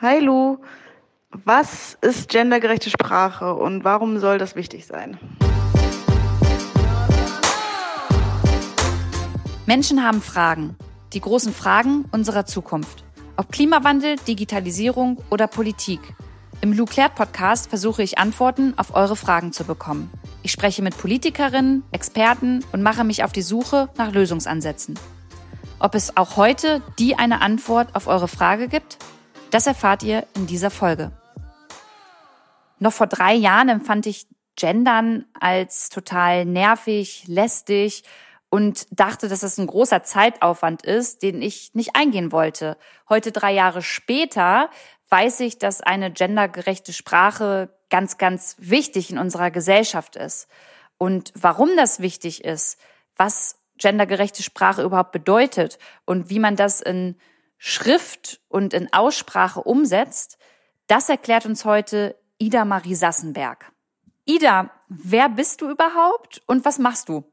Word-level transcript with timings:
Hi 0.00 0.20
Lu, 0.20 0.58
was 1.44 1.98
ist 2.02 2.28
gendergerechte 2.28 2.88
Sprache 2.88 3.52
und 3.52 3.82
warum 3.82 4.20
soll 4.20 4.38
das 4.38 4.54
wichtig 4.54 4.86
sein? 4.86 5.18
Menschen 9.66 10.04
haben 10.04 10.22
Fragen, 10.22 10.76
die 11.14 11.20
großen 11.20 11.52
Fragen 11.52 12.04
unserer 12.12 12.46
Zukunft. 12.46 13.02
Ob 13.36 13.50
Klimawandel, 13.50 14.14
Digitalisierung 14.28 15.20
oder 15.30 15.48
Politik. 15.48 16.14
Im 16.60 16.72
Lou 16.72 16.84
Klärt 16.84 17.16
Podcast 17.16 17.68
versuche 17.68 18.04
ich 18.04 18.18
Antworten 18.18 18.74
auf 18.76 18.94
eure 18.94 19.16
Fragen 19.16 19.52
zu 19.52 19.64
bekommen. 19.64 20.12
Ich 20.44 20.52
spreche 20.52 20.80
mit 20.80 20.96
Politikerinnen, 20.96 21.82
Experten 21.90 22.64
und 22.70 22.84
mache 22.84 23.02
mich 23.02 23.24
auf 23.24 23.32
die 23.32 23.42
Suche 23.42 23.88
nach 23.98 24.12
Lösungsansätzen. 24.12 24.96
Ob 25.80 25.96
es 25.96 26.16
auch 26.16 26.36
heute 26.36 26.82
die 27.00 27.16
eine 27.16 27.40
Antwort 27.40 27.96
auf 27.96 28.06
eure 28.06 28.28
Frage 28.28 28.68
gibt? 28.68 28.98
Das 29.50 29.66
erfahrt 29.66 30.02
ihr 30.02 30.26
in 30.36 30.46
dieser 30.46 30.70
Folge. 30.70 31.10
Noch 32.78 32.92
vor 32.92 33.06
drei 33.06 33.34
Jahren 33.34 33.70
empfand 33.70 34.06
ich 34.06 34.26
Gendern 34.56 35.24
als 35.38 35.88
total 35.88 36.44
nervig, 36.44 37.24
lästig 37.26 38.04
und 38.50 38.86
dachte, 38.90 39.28
dass 39.28 39.40
das 39.40 39.56
ein 39.56 39.66
großer 39.66 40.02
Zeitaufwand 40.02 40.82
ist, 40.82 41.22
den 41.22 41.40
ich 41.40 41.74
nicht 41.74 41.96
eingehen 41.96 42.30
wollte. 42.30 42.76
Heute, 43.08 43.32
drei 43.32 43.52
Jahre 43.52 43.80
später, 43.82 44.68
weiß 45.08 45.40
ich, 45.40 45.58
dass 45.58 45.80
eine 45.80 46.10
gendergerechte 46.10 46.92
Sprache 46.92 47.70
ganz, 47.88 48.18
ganz 48.18 48.56
wichtig 48.58 49.10
in 49.10 49.18
unserer 49.18 49.50
Gesellschaft 49.50 50.16
ist. 50.16 50.48
Und 50.98 51.32
warum 51.34 51.70
das 51.76 52.00
wichtig 52.00 52.44
ist, 52.44 52.78
was 53.16 53.58
gendergerechte 53.78 54.42
Sprache 54.42 54.82
überhaupt 54.82 55.12
bedeutet 55.12 55.78
und 56.04 56.28
wie 56.28 56.38
man 56.38 56.56
das 56.56 56.80
in 56.80 57.16
Schrift 57.58 58.40
und 58.48 58.72
in 58.72 58.92
Aussprache 58.92 59.60
umsetzt, 59.60 60.38
das 60.86 61.08
erklärt 61.08 61.44
uns 61.44 61.64
heute 61.64 62.16
Ida 62.38 62.64
Marie 62.64 62.94
Sassenberg. 62.94 63.72
Ida, 64.24 64.70
wer 64.88 65.28
bist 65.28 65.60
du 65.60 65.70
überhaupt 65.70 66.40
und 66.46 66.64
was 66.64 66.78
machst 66.78 67.08
du? 67.08 67.24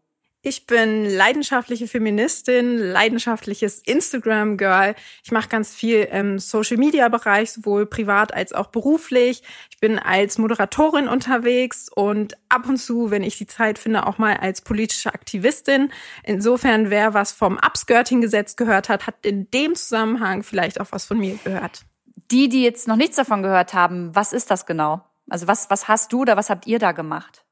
Ich 0.47 0.67
bin 0.67 1.05
leidenschaftliche 1.05 1.87
Feministin, 1.87 2.77
leidenschaftliches 2.77 3.79
Instagram-Girl. 3.79 4.93
Ich 5.23 5.31
mache 5.31 5.49
ganz 5.49 5.73
viel 5.73 6.03
im 6.03 6.37
Social-Media-Bereich, 6.37 7.53
sowohl 7.53 7.87
privat 7.87 8.31
als 8.31 8.53
auch 8.53 8.67
beruflich. 8.67 9.41
Ich 9.71 9.79
bin 9.79 9.97
als 9.97 10.37
Moderatorin 10.37 11.07
unterwegs 11.07 11.89
und 11.89 12.37
ab 12.47 12.69
und 12.69 12.77
zu, 12.77 13.09
wenn 13.09 13.23
ich 13.23 13.39
die 13.39 13.47
Zeit 13.47 13.79
finde, 13.79 14.05
auch 14.05 14.19
mal 14.19 14.37
als 14.37 14.61
politische 14.61 15.11
Aktivistin. 15.15 15.91
Insofern, 16.23 16.91
wer 16.91 17.15
was 17.15 17.31
vom 17.31 17.57
Upskirting-Gesetz 17.57 18.55
gehört 18.55 18.87
hat, 18.87 19.07
hat 19.07 19.15
in 19.23 19.49
dem 19.49 19.73
Zusammenhang 19.73 20.43
vielleicht 20.43 20.79
auch 20.79 20.91
was 20.91 21.05
von 21.05 21.17
mir 21.17 21.39
gehört. 21.43 21.85
Die, 22.29 22.49
die 22.49 22.61
jetzt 22.61 22.87
noch 22.87 22.97
nichts 22.97 23.15
davon 23.15 23.41
gehört 23.41 23.73
haben, 23.73 24.13
was 24.13 24.31
ist 24.31 24.51
das 24.51 24.67
genau? 24.67 25.01
Also 25.27 25.47
was, 25.47 25.71
was 25.71 25.87
hast 25.87 26.13
du 26.13 26.21
oder 26.21 26.37
was 26.37 26.51
habt 26.51 26.67
ihr 26.67 26.77
da 26.77 26.91
gemacht? 26.91 27.44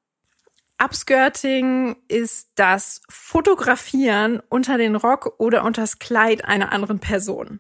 Upskirting 0.81 1.95
ist 2.07 2.51
das 2.55 3.01
Fotografieren 3.09 4.41
unter 4.49 4.77
den 4.77 4.95
Rock 4.95 5.35
oder 5.37 5.63
unter 5.63 5.81
das 5.81 5.99
Kleid 5.99 6.45
einer 6.45 6.71
anderen 6.71 6.99
Person. 6.99 7.59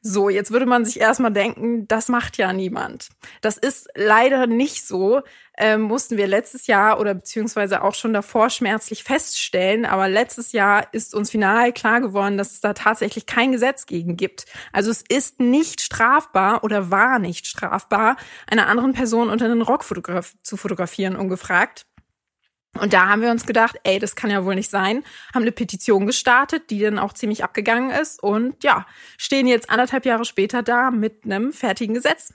So, 0.00 0.28
jetzt 0.28 0.50
würde 0.50 0.66
man 0.66 0.84
sich 0.84 1.00
erstmal 1.00 1.32
denken, 1.32 1.86
das 1.88 2.08
macht 2.08 2.36
ja 2.36 2.52
niemand. 2.52 3.08
Das 3.40 3.58
ist 3.58 3.88
leider 3.94 4.46
nicht 4.46 4.86
so, 4.86 5.22
ähm, 5.56 5.82
mussten 5.82 6.16
wir 6.16 6.26
letztes 6.26 6.66
Jahr 6.66 7.00
oder 7.00 7.14
beziehungsweise 7.14 7.82
auch 7.82 7.94
schon 7.94 8.12
davor 8.12 8.50
schmerzlich 8.50 9.02
feststellen. 9.02 9.84
Aber 9.84 10.08
letztes 10.08 10.52
Jahr 10.52 10.86
ist 10.92 11.14
uns 11.14 11.30
final 11.30 11.72
klar 11.72 12.00
geworden, 12.00 12.38
dass 12.38 12.52
es 12.52 12.60
da 12.60 12.74
tatsächlich 12.74 13.26
kein 13.26 13.52
Gesetz 13.52 13.86
gegen 13.86 14.16
gibt. 14.16 14.46
Also 14.72 14.90
es 14.90 15.02
ist 15.08 15.40
nicht 15.40 15.80
strafbar 15.80 16.62
oder 16.64 16.90
war 16.90 17.18
nicht 17.18 17.46
strafbar, 17.46 18.16
einer 18.48 18.68
anderen 18.68 18.92
Person 18.92 19.30
unter 19.30 19.48
den 19.48 19.62
Rock 19.62 19.84
fotograf 19.84 20.34
zu 20.42 20.56
fotografieren, 20.56 21.16
ungefragt. 21.16 21.86
Und 22.78 22.92
da 22.92 23.08
haben 23.08 23.22
wir 23.22 23.30
uns 23.30 23.46
gedacht, 23.46 23.76
ey, 23.84 23.98
das 23.98 24.16
kann 24.16 24.30
ja 24.30 24.44
wohl 24.44 24.54
nicht 24.54 24.70
sein. 24.70 25.04
Haben 25.34 25.42
eine 25.42 25.52
Petition 25.52 26.06
gestartet, 26.06 26.70
die 26.70 26.80
dann 26.80 26.98
auch 26.98 27.12
ziemlich 27.12 27.44
abgegangen 27.44 27.90
ist. 27.90 28.22
Und 28.22 28.62
ja, 28.62 28.86
stehen 29.16 29.46
jetzt 29.46 29.70
anderthalb 29.70 30.06
Jahre 30.06 30.24
später 30.24 30.62
da 30.62 30.90
mit 30.90 31.24
einem 31.24 31.52
fertigen 31.52 31.94
Gesetz. 31.94 32.34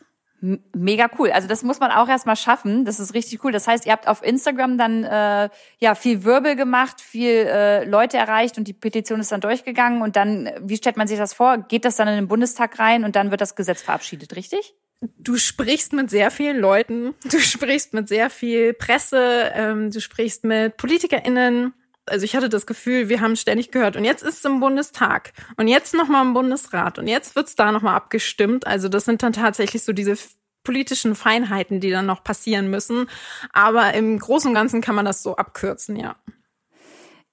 Mega 0.76 1.10
cool. 1.18 1.32
Also 1.32 1.48
das 1.48 1.64
muss 1.64 1.80
man 1.80 1.92
auch 1.92 2.10
erstmal 2.10 2.36
schaffen. 2.36 2.84
Das 2.84 3.00
ist 3.00 3.14
richtig 3.14 3.46
cool. 3.46 3.54
Das 3.54 3.66
heißt, 3.66 3.86
ihr 3.86 3.94
habt 3.94 4.10
auf 4.10 4.22
Instagram 4.22 4.78
dann 4.78 5.06
äh, 5.06 5.50
ja 5.80 5.96
viel 5.96 6.26
Wirbel 6.26 6.58
gemacht, 6.58 7.00
viel 7.00 7.30
äh, 7.30 7.86
Leute 7.86 8.18
erreicht 8.18 8.58
und 8.58 8.68
die 8.68 8.74
Petition 8.74 9.22
ist 9.22 9.32
dann 9.32 9.40
durchgegangen. 9.40 10.02
Und 10.02 10.18
dann, 10.18 10.50
wie 10.60 10.76
stellt 10.76 10.98
man 10.98 11.08
sich 11.08 11.18
das 11.18 11.34
vor? 11.34 11.60
Geht 11.60 11.86
das 11.86 11.96
dann 11.96 12.10
in 12.10 12.16
den 12.16 12.28
Bundestag 12.28 12.78
rein 12.78 13.06
und 13.06 13.16
dann 13.16 13.32
wird 13.32 13.40
das 13.40 13.56
Gesetz 13.56 13.82
verabschiedet, 13.82 14.36
richtig? 14.36 14.76
Du 15.18 15.38
sprichst 15.38 15.94
mit 15.94 16.10
sehr 16.10 16.32
vielen 16.32 16.60
Leuten, 16.60 17.14
du 17.24 17.40
sprichst 17.40 17.94
mit 17.94 18.08
sehr 18.08 18.30
viel 18.30 18.74
Presse, 18.74 19.52
ähm, 19.54 19.92
du 19.92 20.02
sprichst 20.02 20.44
mit 20.44 20.78
PolitikerInnen. 20.78 21.74
Also 22.06 22.26
ich 22.26 22.36
hatte 22.36 22.50
das 22.50 22.66
Gefühl, 22.66 23.08
wir 23.08 23.22
haben 23.22 23.36
ständig 23.36 23.72
gehört. 23.72 23.96
Und 23.96 24.04
jetzt 24.04 24.24
ist 24.24 24.40
es 24.40 24.46
im 24.46 24.60
Bundestag. 24.60 25.32
Und 25.56 25.70
jetzt 25.70 25.94
nochmal 25.94 26.26
im 26.26 26.34
Bundesrat. 26.34 27.00
Und 27.00 27.08
jetzt 27.08 27.36
wird's 27.36 27.56
da 27.56 27.72
nochmal 27.72 27.96
abgestimmt. 27.96 28.68
Also 28.68 28.90
das 28.90 29.06
sind 29.06 29.24
dann 29.24 29.32
tatsächlich 29.32 29.84
so 29.84 29.94
diese 29.94 30.18
politischen 30.64 31.16
Feinheiten, 31.16 31.80
die 31.80 31.92
dann 31.92 32.06
noch 32.06 32.24
passieren 32.24 32.70
müssen. 32.70 33.10
Aber 33.54 33.94
im 33.94 34.20
Großen 34.20 34.50
und 34.50 34.56
Ganzen 34.56 34.82
kann 34.82 34.96
man 34.96 35.06
das 35.06 35.24
so 35.24 35.36
abkürzen, 35.36 35.96
ja. 35.96 36.16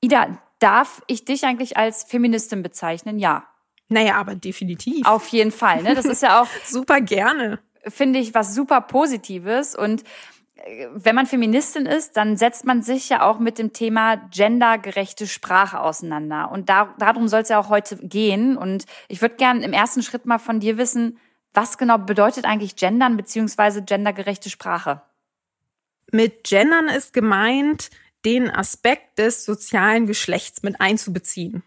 Ida, 0.00 0.38
darf 0.60 1.02
ich 1.06 1.24
dich 1.24 1.44
eigentlich 1.44 1.76
als 1.76 2.04
Feministin 2.04 2.62
bezeichnen? 2.62 3.18
Ja. 3.18 3.49
Naja, 3.90 4.14
aber 4.14 4.36
definitiv. 4.36 5.04
Auf 5.04 5.28
jeden 5.28 5.50
Fall. 5.50 5.82
Ne? 5.82 5.94
Das 5.94 6.04
ist 6.04 6.22
ja 6.22 6.40
auch 6.40 6.48
super 6.64 7.00
gerne. 7.00 7.58
Finde 7.86 8.20
ich 8.20 8.34
was 8.34 8.54
super 8.54 8.80
Positives. 8.80 9.74
Und 9.74 10.04
äh, 10.54 10.86
wenn 10.94 11.16
man 11.16 11.26
Feministin 11.26 11.86
ist, 11.86 12.16
dann 12.16 12.36
setzt 12.36 12.64
man 12.64 12.82
sich 12.82 13.08
ja 13.08 13.28
auch 13.28 13.40
mit 13.40 13.58
dem 13.58 13.72
Thema 13.72 14.16
gendergerechte 14.32 15.26
Sprache 15.26 15.80
auseinander. 15.80 16.52
Und 16.52 16.68
da, 16.68 16.94
darum 16.98 17.26
soll 17.26 17.40
es 17.40 17.48
ja 17.48 17.58
auch 17.58 17.68
heute 17.68 17.96
gehen. 17.96 18.56
Und 18.56 18.86
ich 19.08 19.20
würde 19.20 19.34
gern 19.34 19.60
im 19.62 19.72
ersten 19.72 20.04
Schritt 20.04 20.24
mal 20.24 20.38
von 20.38 20.60
dir 20.60 20.78
wissen, 20.78 21.18
was 21.52 21.76
genau 21.76 21.98
bedeutet 21.98 22.44
eigentlich 22.44 22.76
Gendern 22.76 23.16
beziehungsweise 23.16 23.82
gendergerechte 23.82 24.50
Sprache? 24.50 25.02
Mit 26.12 26.44
Gendern 26.44 26.88
ist 26.88 27.12
gemeint, 27.12 27.90
den 28.24 28.50
Aspekt 28.50 29.18
des 29.18 29.44
sozialen 29.44 30.06
Geschlechts 30.06 30.62
mit 30.62 30.80
einzubeziehen 30.80 31.64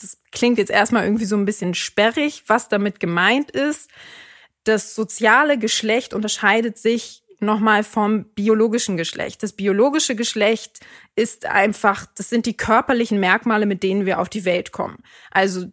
das 0.00 0.18
klingt 0.32 0.58
jetzt 0.58 0.70
erstmal 0.70 1.04
irgendwie 1.04 1.24
so 1.24 1.36
ein 1.36 1.44
bisschen 1.44 1.74
sperrig, 1.74 2.44
was 2.46 2.68
damit 2.68 3.00
gemeint 3.00 3.50
ist. 3.50 3.90
Das 4.64 4.94
soziale 4.94 5.58
Geschlecht 5.58 6.14
unterscheidet 6.14 6.78
sich 6.78 7.22
nochmal 7.40 7.84
vom 7.84 8.24
biologischen 8.34 8.96
Geschlecht. 8.96 9.42
Das 9.42 9.52
biologische 9.52 10.16
Geschlecht 10.16 10.80
ist 11.14 11.46
einfach, 11.46 12.06
das 12.16 12.30
sind 12.30 12.46
die 12.46 12.56
körperlichen 12.56 13.20
Merkmale, 13.20 13.66
mit 13.66 13.82
denen 13.82 14.06
wir 14.06 14.20
auf 14.20 14.28
die 14.28 14.44
Welt 14.44 14.72
kommen. 14.72 15.02
Also 15.30 15.66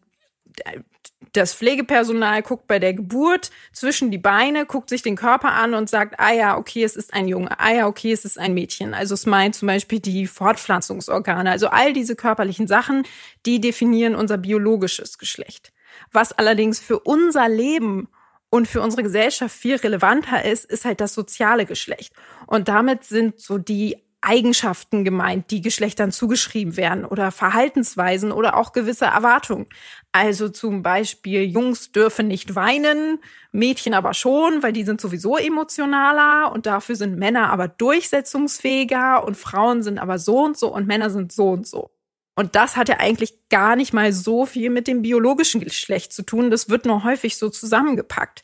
das 1.34 1.54
Pflegepersonal 1.54 2.42
guckt 2.42 2.68
bei 2.68 2.80
der 2.80 2.94
Geburt 2.94 3.52
zwischen 3.72 4.12
die 4.12 4.18
Beine, 4.18 4.66
guckt 4.66 4.90
sich 4.90 5.02
den 5.02 5.16
Körper 5.16 5.54
an 5.54 5.74
und 5.74 5.90
sagt, 5.90 6.20
ah 6.20 6.34
ja, 6.34 6.58
okay, 6.58 6.84
es 6.84 6.96
ist 6.96 7.14
ein 7.14 7.28
Junge, 7.28 7.58
ah 7.60 7.72
ja, 7.72 7.88
okay, 7.88 8.12
es 8.12 8.26
ist 8.26 8.38
ein 8.38 8.54
Mädchen. 8.54 8.94
Also 8.94 9.14
es 9.14 9.26
meint 9.26 9.56
zum 9.56 9.68
Beispiel 9.68 10.00
die 10.00 10.28
Fortpflanzungsorgane. 10.28 11.50
Also 11.50 11.68
all 11.68 11.94
diese 11.94 12.16
körperlichen 12.16 12.68
Sachen, 12.68 13.04
die 13.46 13.62
definieren 13.62 14.16
unser 14.16 14.38
biologisches 14.38 15.18
Geschlecht. 15.18 15.72
Was 16.12 16.34
allerdings 16.34 16.80
für 16.80 17.00
unser 17.00 17.48
Leben 17.48 18.10
und 18.50 18.68
für 18.68 18.82
unsere 18.82 19.04
Gesellschaft 19.04 19.56
viel 19.56 19.78
relevanter 19.78 20.44
ist, 20.44 20.66
ist 20.66 20.84
halt 20.84 21.00
das 21.00 21.14
soziale 21.14 21.66
Geschlecht. 21.66 22.14
Und 22.48 22.68
damit 22.68 23.06
sind 23.06 23.40
so 23.40 23.58
die 23.58 24.04
Eigenschaften 24.22 25.04
gemeint, 25.04 25.50
die 25.50 25.62
Geschlechtern 25.62 26.12
zugeschrieben 26.12 26.78
werden 26.78 27.06
oder 27.06 27.32
Verhaltensweisen 27.32 28.32
oder 28.32 28.56
auch 28.56 28.72
gewisse 28.72 29.06
Erwartungen. 29.06 29.66
Also 30.12 30.50
zum 30.50 30.84
Beispiel 30.84 31.44
Jungs 31.44 31.92
dürfen 31.92 32.28
nicht 32.28 32.54
weinen, 32.54 33.20
Mädchen 33.52 33.96
aber 33.96 34.14
schon, 34.14 34.62
weil 34.62 34.74
die 34.74 34.84
sind 34.84 35.02
sowieso 35.02 35.38
emotionaler 35.38 36.52
und 36.52 36.68
dafür 36.68 36.96
sind 36.96 37.18
Männer 37.18 37.50
aber 37.50 37.68
durchsetzungsfähiger 37.68 39.24
und 39.24 39.38
Frauen 39.38 39.82
sind 39.82 39.98
aber 39.98 40.20
so 40.20 40.44
und 40.44 40.58
so 40.58 40.74
und 40.74 40.88
Männer 40.88 41.10
sind 41.10 41.32
so 41.32 41.50
und 41.50 41.68
so. 41.68 41.90
Und 42.36 42.56
das 42.56 42.78
hat 42.78 42.90
ja 42.90 43.00
eigentlich 43.00 43.50
gar 43.50 43.76
nicht 43.76 43.92
mal 43.92 44.14
so 44.14 44.46
viel 44.46 44.70
mit 44.70 44.88
dem 44.88 45.02
biologischen 45.02 45.62
Geschlecht 45.62 46.14
zu 46.14 46.24
tun. 46.24 46.50
Das 46.50 46.70
wird 46.70 46.86
nur 46.86 47.04
häufig 47.04 47.38
so 47.38 47.50
zusammengepackt. 47.50 48.44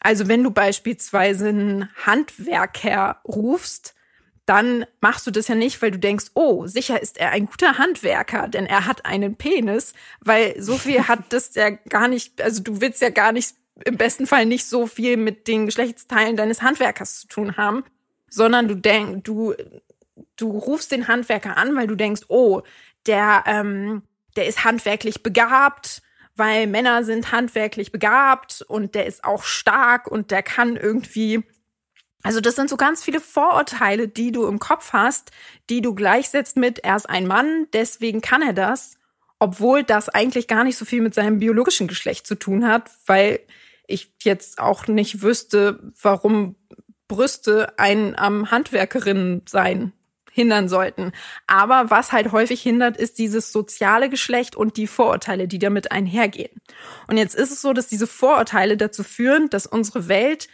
Also 0.00 0.28
wenn 0.28 0.42
du 0.42 0.50
beispielsweise 0.50 1.48
einen 1.48 1.88
Handwerker 2.04 3.20
rufst, 3.24 3.94
dann 4.48 4.86
machst 5.02 5.26
du 5.26 5.30
das 5.30 5.48
ja 5.48 5.54
nicht, 5.54 5.82
weil 5.82 5.90
du 5.90 5.98
denkst, 5.98 6.26
oh, 6.32 6.66
sicher 6.66 7.02
ist 7.02 7.18
er 7.18 7.30
ein 7.30 7.46
guter 7.46 7.76
Handwerker, 7.76 8.48
denn 8.48 8.64
er 8.64 8.86
hat 8.86 9.04
einen 9.04 9.36
Penis, 9.36 9.92
weil 10.20 10.60
so 10.60 10.78
viel 10.78 11.06
hat 11.06 11.20
das 11.30 11.54
ja 11.54 11.68
gar 11.68 12.08
nicht, 12.08 12.40
also 12.40 12.62
du 12.62 12.80
willst 12.80 13.02
ja 13.02 13.10
gar 13.10 13.32
nicht, 13.32 13.56
im 13.84 13.98
besten 13.98 14.26
Fall 14.26 14.46
nicht 14.46 14.64
so 14.66 14.86
viel 14.86 15.18
mit 15.18 15.48
den 15.48 15.66
Geschlechtsteilen 15.66 16.36
deines 16.36 16.62
Handwerkers 16.62 17.20
zu 17.20 17.28
tun 17.28 17.56
haben, 17.58 17.84
sondern 18.30 18.68
du 18.68 18.74
denkst, 18.74 19.20
du, 19.24 19.54
du 20.36 20.50
rufst 20.50 20.92
den 20.92 21.08
Handwerker 21.08 21.58
an, 21.58 21.76
weil 21.76 21.86
du 21.86 21.94
denkst, 21.94 22.22
oh, 22.28 22.62
der, 23.06 23.44
ähm, 23.46 24.02
der 24.36 24.46
ist 24.46 24.64
handwerklich 24.64 25.22
begabt, 25.22 26.00
weil 26.36 26.66
Männer 26.66 27.04
sind 27.04 27.32
handwerklich 27.32 27.92
begabt 27.92 28.64
und 28.66 28.94
der 28.94 29.04
ist 29.04 29.24
auch 29.24 29.42
stark 29.42 30.06
und 30.10 30.30
der 30.30 30.42
kann 30.42 30.76
irgendwie 30.76 31.44
also 32.22 32.40
das 32.40 32.56
sind 32.56 32.68
so 32.68 32.76
ganz 32.76 33.02
viele 33.02 33.20
Vorurteile, 33.20 34.08
die 34.08 34.32
du 34.32 34.46
im 34.46 34.58
Kopf 34.58 34.92
hast, 34.92 35.30
die 35.70 35.80
du 35.80 35.94
gleichsetzt 35.94 36.56
mit, 36.56 36.80
er 36.80 36.96
ist 36.96 37.08
ein 37.08 37.26
Mann, 37.26 37.66
deswegen 37.72 38.20
kann 38.20 38.42
er 38.42 38.52
das, 38.52 38.98
obwohl 39.38 39.84
das 39.84 40.08
eigentlich 40.08 40.48
gar 40.48 40.64
nicht 40.64 40.76
so 40.76 40.84
viel 40.84 41.00
mit 41.00 41.14
seinem 41.14 41.38
biologischen 41.38 41.86
Geschlecht 41.86 42.26
zu 42.26 42.34
tun 42.34 42.66
hat, 42.66 42.90
weil 43.06 43.40
ich 43.86 44.12
jetzt 44.22 44.58
auch 44.58 44.86
nicht 44.88 45.22
wüsste, 45.22 45.92
warum 46.00 46.56
Brüste 47.06 47.78
einen 47.78 48.16
am 48.16 48.50
Handwerkerinnen 48.50 49.42
sein 49.48 49.92
hindern 50.30 50.68
sollten. 50.68 51.12
Aber 51.46 51.90
was 51.90 52.12
halt 52.12 52.30
häufig 52.30 52.62
hindert, 52.62 52.96
ist 52.96 53.18
dieses 53.18 53.50
soziale 53.50 54.08
Geschlecht 54.08 54.54
und 54.54 54.76
die 54.76 54.86
Vorurteile, 54.86 55.48
die 55.48 55.58
damit 55.58 55.90
einhergehen. 55.90 56.60
Und 57.08 57.16
jetzt 57.16 57.34
ist 57.34 57.50
es 57.50 57.60
so, 57.60 57.72
dass 57.72 57.88
diese 57.88 58.06
Vorurteile 58.06 58.76
dazu 58.76 59.02
führen, 59.02 59.50
dass 59.50 59.66
unsere 59.66 60.06
Welt 60.06 60.48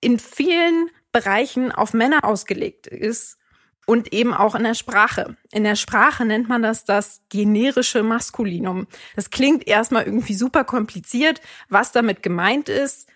in 0.00 0.18
vielen 0.18 0.90
Bereichen 1.18 1.72
auf 1.72 1.94
Männer 1.94 2.24
ausgelegt 2.24 2.86
ist 2.86 3.38
und 3.86 4.12
eben 4.12 4.34
auch 4.34 4.54
in 4.54 4.62
der 4.62 4.74
Sprache. 4.74 5.36
In 5.50 5.64
der 5.64 5.74
Sprache 5.74 6.24
nennt 6.24 6.48
man 6.48 6.62
das 6.62 6.84
das 6.84 7.22
generische 7.28 8.02
Maskulinum. 8.02 8.86
Das 9.16 9.30
klingt 9.30 9.66
erstmal 9.66 10.04
irgendwie 10.04 10.34
super 10.34 10.62
kompliziert. 10.62 11.40
Was 11.68 11.90
damit 11.90 12.22
gemeint 12.22 12.68
ist, 12.68 13.08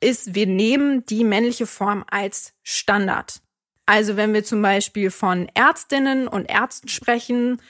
ist, 0.00 0.34
wir 0.34 0.46
nehmen 0.46 1.04
die 1.04 1.24
männliche 1.24 1.66
Form 1.66 2.04
als 2.10 2.54
Standard. 2.62 3.42
Also 3.84 4.16
wenn 4.16 4.32
wir 4.32 4.44
zum 4.44 4.62
Beispiel 4.62 5.10
von 5.10 5.50
Ärztinnen 5.54 6.28
und 6.28 6.46
Ärzten 6.46 6.88
sprechen, 6.88 7.60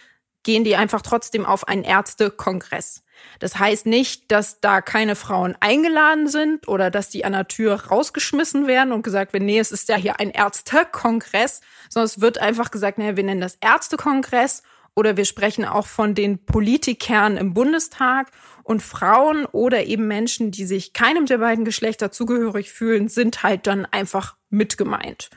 gehen 0.45 0.63
die 0.63 0.77
einfach 0.77 1.03
trotzdem 1.03 1.45
auf 1.45 1.67
einen 1.67 1.83
Ärztekongress. 1.83 3.03
Das 3.39 3.59
heißt 3.59 3.87
nicht, 3.87 4.31
dass 4.31 4.61
da 4.61 4.81
keine 4.81 5.17
Frauen 5.17 5.57
eingeladen 5.61 6.29
sind 6.29 6.69
oder 6.69 6.91
dass 6.91 7.09
die 7.09 7.25
an 7.25 7.33
der 7.33 7.49
Tür 7.49 7.75
rausgeschmissen 7.87 8.67
werden 8.67 8.93
und 8.93 9.03
gesagt 9.03 9.33
wird, 9.33 9.43
nee, 9.43 9.59
es 9.59 9.73
ist 9.73 9.89
ja 9.89 9.97
hier 9.97 10.21
ein 10.21 10.31
Ärztekongress, 10.31 11.61
sondern 11.89 12.07
es 12.07 12.21
wird 12.21 12.39
einfach 12.39 12.71
gesagt, 12.71 12.99
naja, 12.99 13.17
wir 13.17 13.25
nennen 13.25 13.41
das 13.41 13.59
Ärztekongress 13.61 14.63
oder 14.95 15.17
wir 15.17 15.25
sprechen 15.25 15.65
auch 15.65 15.87
von 15.87 16.15
den 16.15 16.45
Politikern 16.45 17.37
im 17.37 17.55
Bundestag 17.55 18.31
und 18.65 18.83
Frauen 18.83 19.47
oder 19.47 19.85
eben 19.85 20.07
Menschen, 20.07 20.51
die 20.51 20.67
sich 20.67 20.93
keinem 20.93 21.27
der 21.27 21.39
beiden 21.39 21.65
Geschlechter 21.65 22.13
zugehörig 22.13 22.73
fühlen, 22.73 23.09
sind 23.09 23.43
halt 23.43 23.67
dann 23.67 23.87
einfach 23.87 24.37
mitgemeint. 24.51 25.31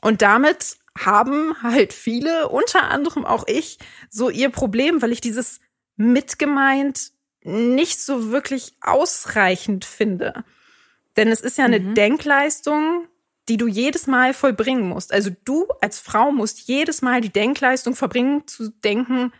Und 0.00 0.22
damit 0.22 0.76
haben 0.98 1.60
halt 1.62 1.92
viele, 1.92 2.48
unter 2.48 2.84
anderem 2.84 3.24
auch 3.24 3.44
ich, 3.46 3.78
so 4.10 4.30
ihr 4.30 4.50
Problem, 4.50 5.02
weil 5.02 5.12
ich 5.12 5.20
dieses 5.20 5.60
mitgemeint 5.96 7.12
nicht 7.42 8.00
so 8.00 8.30
wirklich 8.30 8.74
ausreichend 8.80 9.84
finde. 9.84 10.44
Denn 11.16 11.28
es 11.28 11.40
ist 11.40 11.58
ja 11.58 11.64
eine 11.64 11.80
mhm. 11.80 11.94
Denkleistung, 11.94 13.06
die 13.48 13.56
du 13.56 13.66
jedes 13.66 14.06
Mal 14.06 14.32
vollbringen 14.32 14.88
musst. 14.88 15.12
Also 15.12 15.30
du 15.44 15.66
als 15.80 16.00
Frau 16.00 16.32
musst 16.32 16.66
jedes 16.66 17.02
Mal 17.02 17.20
die 17.20 17.32
Denkleistung 17.32 17.94
verbringen, 17.94 18.46
zu 18.46 18.70
denken, 18.70 19.32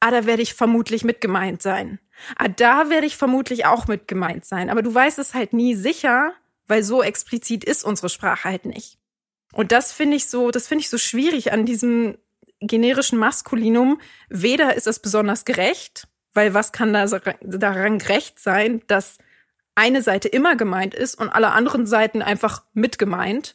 ah, 0.00 0.10
da 0.10 0.26
werde 0.26 0.42
ich 0.42 0.54
vermutlich 0.54 1.04
mitgemeint 1.04 1.62
sein. 1.62 1.98
Ah, 2.36 2.48
da 2.48 2.88
werde 2.88 3.06
ich 3.06 3.16
vermutlich 3.16 3.66
auch 3.66 3.86
mitgemeint 3.86 4.44
sein. 4.44 4.70
Aber 4.70 4.82
du 4.82 4.92
weißt 4.92 5.18
es 5.18 5.34
halt 5.34 5.52
nie 5.52 5.74
sicher, 5.74 6.32
weil 6.66 6.82
so 6.82 7.02
explizit 7.02 7.64
ist 7.64 7.84
unsere 7.84 8.08
Sprache 8.08 8.48
halt 8.48 8.64
nicht. 8.64 8.98
Und 9.52 9.70
das 9.70 9.92
finde 9.92 10.16
ich 10.16 10.28
so, 10.28 10.50
das 10.50 10.66
finde 10.66 10.82
ich 10.82 10.88
so 10.88 10.98
schwierig 10.98 11.52
an 11.52 11.66
diesem 11.66 12.16
generischen 12.62 13.18
Maskulinum. 13.18 14.00
Weder 14.28 14.74
ist 14.74 14.86
es 14.86 14.98
besonders 15.00 15.44
gerecht, 15.44 16.08
weil 16.34 16.54
was 16.54 16.72
kann 16.72 16.92
da 16.92 17.06
daran 17.40 17.98
gerecht 17.98 18.38
sein, 18.38 18.82
dass 18.86 19.18
eine 19.74 20.02
Seite 20.02 20.28
immer 20.28 20.56
gemeint 20.56 20.94
ist 20.94 21.14
und 21.14 21.30
alle 21.30 21.52
anderen 21.52 21.86
Seiten 21.86 22.22
einfach 22.22 22.64
mitgemeint. 22.74 23.54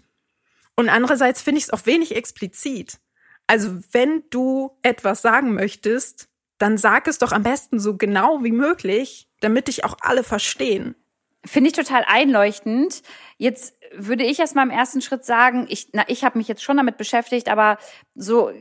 Und 0.75 0.89
andererseits 0.89 1.41
finde 1.41 1.59
ich 1.59 1.65
es 1.65 1.69
auch 1.71 1.85
wenig 1.85 2.15
explizit. 2.15 2.99
Also 3.47 3.79
wenn 3.91 4.23
du 4.29 4.77
etwas 4.81 5.21
sagen 5.21 5.53
möchtest, 5.53 6.27
dann 6.57 6.77
sag 6.77 7.07
es 7.07 7.19
doch 7.19 7.31
am 7.31 7.43
besten 7.43 7.79
so 7.79 7.97
genau 7.97 8.43
wie 8.43 8.51
möglich, 8.51 9.29
damit 9.39 9.67
dich 9.67 9.85
auch 9.85 9.97
alle 10.01 10.23
verstehen. 10.23 10.95
Finde 11.45 11.69
ich 11.69 11.75
total 11.75 12.03
einleuchtend. 12.07 13.03
Jetzt 13.37 13.75
würde 13.95 14.25
ich 14.25 14.39
erst 14.39 14.55
mal 14.55 14.63
im 14.63 14.69
ersten 14.69 15.01
Schritt 15.01 15.23
sagen, 15.23 15.65
ich, 15.69 15.89
na, 15.93 16.03
ich 16.07 16.23
habe 16.23 16.37
mich 16.37 16.47
jetzt 16.47 16.63
schon 16.63 16.77
damit 16.77 16.97
beschäftigt, 16.97 17.47
aber 17.47 17.77
so 18.15 18.51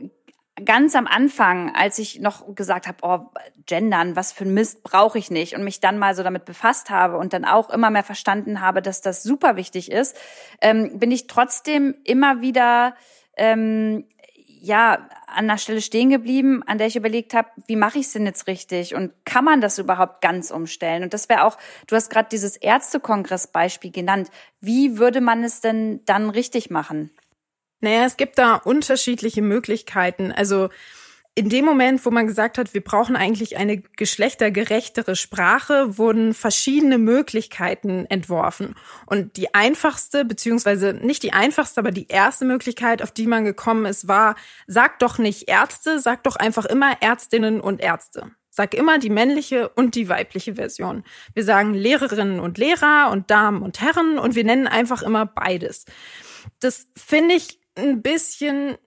ganz 0.63 0.95
am 0.95 1.07
Anfang, 1.07 1.75
als 1.75 1.99
ich 1.99 2.19
noch 2.19 2.55
gesagt 2.55 2.87
habe, 2.87 2.97
oh, 3.01 3.31
gendern, 3.65 4.15
was 4.15 4.31
für 4.31 4.45
ein 4.45 4.53
Mist 4.53 4.83
brauche 4.83 5.17
ich 5.19 5.29
nicht 5.29 5.55
und 5.55 5.63
mich 5.63 5.79
dann 5.79 5.99
mal 5.99 6.15
so 6.15 6.23
damit 6.23 6.45
befasst 6.45 6.89
habe 6.89 7.17
und 7.17 7.33
dann 7.33 7.45
auch 7.45 7.69
immer 7.69 7.89
mehr 7.89 8.03
verstanden 8.03 8.61
habe, 8.61 8.81
dass 8.81 9.01
das 9.01 9.23
super 9.23 9.55
wichtig 9.55 9.91
ist, 9.91 10.17
ähm, 10.61 10.99
bin 10.99 11.11
ich 11.11 11.27
trotzdem 11.27 11.95
immer 12.03 12.41
wieder 12.41 12.95
ähm, 13.35 14.05
ja 14.59 15.07
an 15.27 15.47
der 15.47 15.57
Stelle 15.57 15.81
stehen 15.81 16.09
geblieben, 16.09 16.63
an 16.65 16.77
der 16.77 16.87
ich 16.87 16.95
überlegt 16.95 17.33
habe, 17.33 17.49
wie 17.67 17.75
mache 17.75 17.99
ich 17.99 18.07
es 18.07 18.13
denn 18.13 18.25
jetzt 18.25 18.47
richtig 18.47 18.95
und 18.95 19.13
kann 19.25 19.45
man 19.45 19.61
das 19.61 19.77
überhaupt 19.77 20.21
ganz 20.21 20.49
umstellen? 20.49 21.03
Und 21.03 21.13
das 21.13 21.29
wäre 21.29 21.43
auch, 21.43 21.57
du 21.85 21.95
hast 21.95 22.09
gerade 22.09 22.29
dieses 22.31 22.57
Ärztekongress-Beispiel 22.57 23.91
genannt. 23.91 24.29
Wie 24.59 24.97
würde 24.97 25.21
man 25.21 25.43
es 25.43 25.61
denn 25.61 26.03
dann 26.05 26.29
richtig 26.29 26.69
machen? 26.69 27.11
Naja, 27.79 28.05
es 28.05 28.17
gibt 28.17 28.37
da 28.37 28.55
unterschiedliche 28.55 29.41
Möglichkeiten. 29.41 30.31
Also 30.31 30.69
in 31.37 31.49
dem 31.49 31.65
Moment, 31.65 32.03
wo 32.03 32.09
man 32.09 32.25
gesagt 32.25 32.57
hat, 32.57 32.73
wir 32.73 32.83
brauchen 32.83 33.15
eigentlich 33.15 33.57
eine 33.57 33.77
geschlechtergerechtere 33.77 35.15
Sprache, 35.15 35.99
wurden 35.99 36.33
verschiedene 36.33 36.97
Möglichkeiten 36.97 38.07
entworfen. 38.07 38.73
Und 39.05 39.37
die 39.37 39.53
einfachste, 39.53 40.25
beziehungsweise 40.25 40.93
nicht 40.93 41.21
die 41.21 41.33
einfachste, 41.33 41.79
aber 41.79 41.91
die 41.91 42.07
erste 42.07 42.43
Möglichkeit, 42.43 43.03
auf 43.03 43.11
die 43.11 43.27
man 43.27 43.45
gekommen 43.45 43.85
ist, 43.85 44.07
war, 44.07 44.35
sag 44.65 44.97
doch 44.97 45.19
nicht 45.19 45.47
Ärzte, 45.47 45.99
sag 45.99 46.23
doch 46.23 46.37
einfach 46.37 46.65
immer 46.65 47.03
Ärztinnen 47.03 47.61
und 47.61 47.81
Ärzte. 47.81 48.31
Sag 48.49 48.73
immer 48.73 48.97
die 48.97 49.11
männliche 49.11 49.69
und 49.69 49.93
die 49.93 50.09
weibliche 50.09 50.55
Version. 50.55 51.03
Wir 51.35 51.43
sagen 51.43 51.75
Lehrerinnen 51.75 52.39
und 52.39 52.57
Lehrer 52.57 53.11
und 53.11 53.29
Damen 53.29 53.61
und 53.61 53.79
Herren 53.79 54.17
und 54.17 54.33
wir 54.33 54.43
nennen 54.43 54.65
einfach 54.65 55.03
immer 55.03 55.27
beides. 55.27 55.85
Das 56.59 56.87
finde 56.95 57.35
ich 57.35 57.59
ein 57.77 58.01
bisschen, 58.01 58.77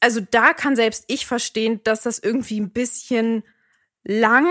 also 0.00 0.20
da 0.20 0.52
kann 0.52 0.76
selbst 0.76 1.04
ich 1.08 1.26
verstehen, 1.26 1.80
dass 1.84 2.02
das 2.02 2.18
irgendwie 2.18 2.60
ein 2.60 2.70
bisschen 2.70 3.42
lang 4.04 4.46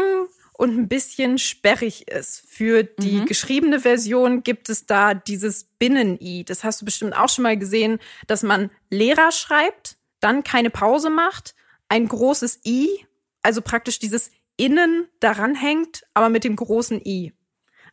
und 0.53 0.77
ein 0.77 0.87
bisschen 0.89 1.37
sperrig 1.37 2.09
ist. 2.09 2.43
Für 2.47 2.83
die 2.83 3.21
mhm. 3.21 3.25
geschriebene 3.25 3.79
Version 3.79 4.43
gibt 4.43 4.69
es 4.69 4.85
da 4.85 5.13
dieses 5.13 5.63
Binnen-I. 5.63 6.43
Das 6.43 6.63
hast 6.63 6.81
du 6.81 6.85
bestimmt 6.85 7.15
auch 7.15 7.29
schon 7.29 7.43
mal 7.43 7.57
gesehen, 7.57 7.99
dass 8.27 8.43
man 8.43 8.69
Lehrer 8.89 9.31
schreibt, 9.31 9.97
dann 10.19 10.43
keine 10.43 10.69
Pause 10.69 11.09
macht, 11.09 11.55
ein 11.87 12.07
großes 12.07 12.59
I, 12.65 13.05
also 13.41 13.61
praktisch 13.61 13.99
dieses 13.99 14.31
Innen 14.57 15.07
daran 15.21 15.55
hängt, 15.55 16.05
aber 16.13 16.27
mit 16.27 16.43
dem 16.43 16.57
großen 16.57 16.99
I. 17.05 17.33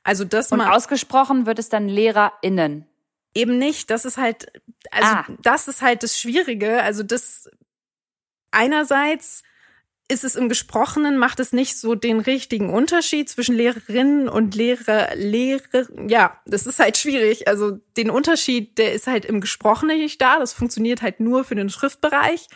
Also 0.02 0.24
das 0.24 0.50
und 0.50 0.60
ausgesprochen 0.60 1.46
wird 1.46 1.60
es 1.60 1.68
dann 1.68 1.88
LehrerInnen 1.88 2.86
eben 3.36 3.58
nicht. 3.58 3.90
Das 3.90 4.04
ist 4.04 4.16
halt, 4.16 4.46
also 4.90 5.08
ah. 5.08 5.26
das 5.42 5.68
ist 5.68 5.82
halt 5.82 6.02
das 6.02 6.18
Schwierige. 6.18 6.82
Also 6.82 7.02
das 7.02 7.48
einerseits 8.50 9.42
ist 10.08 10.24
es 10.24 10.36
im 10.36 10.48
Gesprochenen, 10.48 11.18
macht 11.18 11.40
es 11.40 11.52
nicht 11.52 11.78
so 11.78 11.94
den 11.96 12.20
richtigen 12.20 12.70
Unterschied 12.70 13.28
zwischen 13.28 13.56
Lehrerinnen 13.56 14.28
und 14.28 14.54
Lehrer, 14.54 15.14
Lehrer, 15.16 15.86
ja, 16.06 16.40
das 16.46 16.66
ist 16.66 16.78
halt 16.78 16.96
schwierig. 16.96 17.48
Also 17.48 17.80
den 17.96 18.10
Unterschied, 18.10 18.78
der 18.78 18.92
ist 18.92 19.08
halt 19.08 19.24
im 19.24 19.40
Gesprochenen 19.40 19.98
nicht 19.98 20.20
da. 20.22 20.38
Das 20.38 20.52
funktioniert 20.52 21.02
halt 21.02 21.18
nur 21.18 21.44
für 21.44 21.56
den 21.56 21.70
Schriftbereich. 21.70 22.46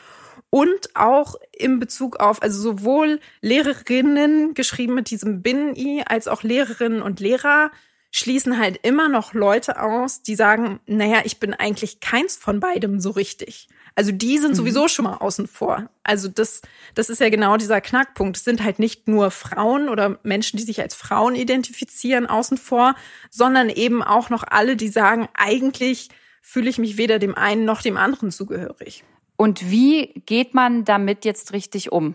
Und 0.48 0.96
auch 0.96 1.36
in 1.52 1.78
Bezug 1.78 2.16
auf, 2.16 2.42
also 2.42 2.60
sowohl 2.60 3.20
Lehrerinnen 3.40 4.54
geschrieben 4.54 4.94
mit 4.94 5.10
diesem 5.10 5.42
Binnen-I 5.42 6.04
als 6.06 6.26
auch 6.28 6.42
Lehrerinnen 6.42 7.02
und 7.02 7.20
Lehrer 7.20 7.70
schließen 8.10 8.58
halt 8.58 8.80
immer 8.82 9.08
noch 9.08 9.34
Leute 9.34 9.80
aus, 9.80 10.22
die 10.22 10.34
sagen, 10.34 10.80
naja, 10.86 11.22
ich 11.24 11.38
bin 11.38 11.54
eigentlich 11.54 12.00
keins 12.00 12.36
von 12.36 12.60
beidem 12.60 13.00
so 13.00 13.10
richtig. 13.10 13.68
Also 13.94 14.12
die 14.12 14.38
sind 14.38 14.52
mhm. 14.52 14.56
sowieso 14.56 14.88
schon 14.88 15.04
mal 15.04 15.16
außen 15.16 15.46
vor. 15.46 15.88
Also 16.02 16.28
das, 16.28 16.62
das 16.94 17.10
ist 17.10 17.20
ja 17.20 17.28
genau 17.28 17.56
dieser 17.56 17.80
Knackpunkt. 17.80 18.36
Es 18.36 18.44
sind 18.44 18.62
halt 18.62 18.78
nicht 18.78 19.08
nur 19.08 19.30
Frauen 19.30 19.88
oder 19.88 20.18
Menschen, 20.22 20.56
die 20.56 20.62
sich 20.62 20.80
als 20.80 20.94
Frauen 20.94 21.34
identifizieren, 21.34 22.26
außen 22.26 22.58
vor, 22.58 22.94
sondern 23.30 23.68
eben 23.68 24.02
auch 24.02 24.30
noch 24.30 24.44
alle, 24.48 24.76
die 24.76 24.88
sagen, 24.88 25.28
eigentlich 25.34 26.08
fühle 26.42 26.70
ich 26.70 26.78
mich 26.78 26.96
weder 26.96 27.18
dem 27.18 27.34
einen 27.34 27.64
noch 27.64 27.82
dem 27.82 27.96
anderen 27.96 28.30
zugehörig. 28.30 29.04
Und 29.36 29.70
wie 29.70 30.22
geht 30.26 30.54
man 30.54 30.84
damit 30.84 31.24
jetzt 31.24 31.52
richtig 31.52 31.92
um? 31.92 32.14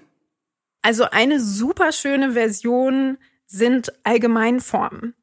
Also 0.82 1.06
eine 1.06 1.40
super 1.40 1.92
schöne 1.92 2.34
Version 2.34 3.18
sind 3.48 3.92
Allgemeinformen. 4.04 5.16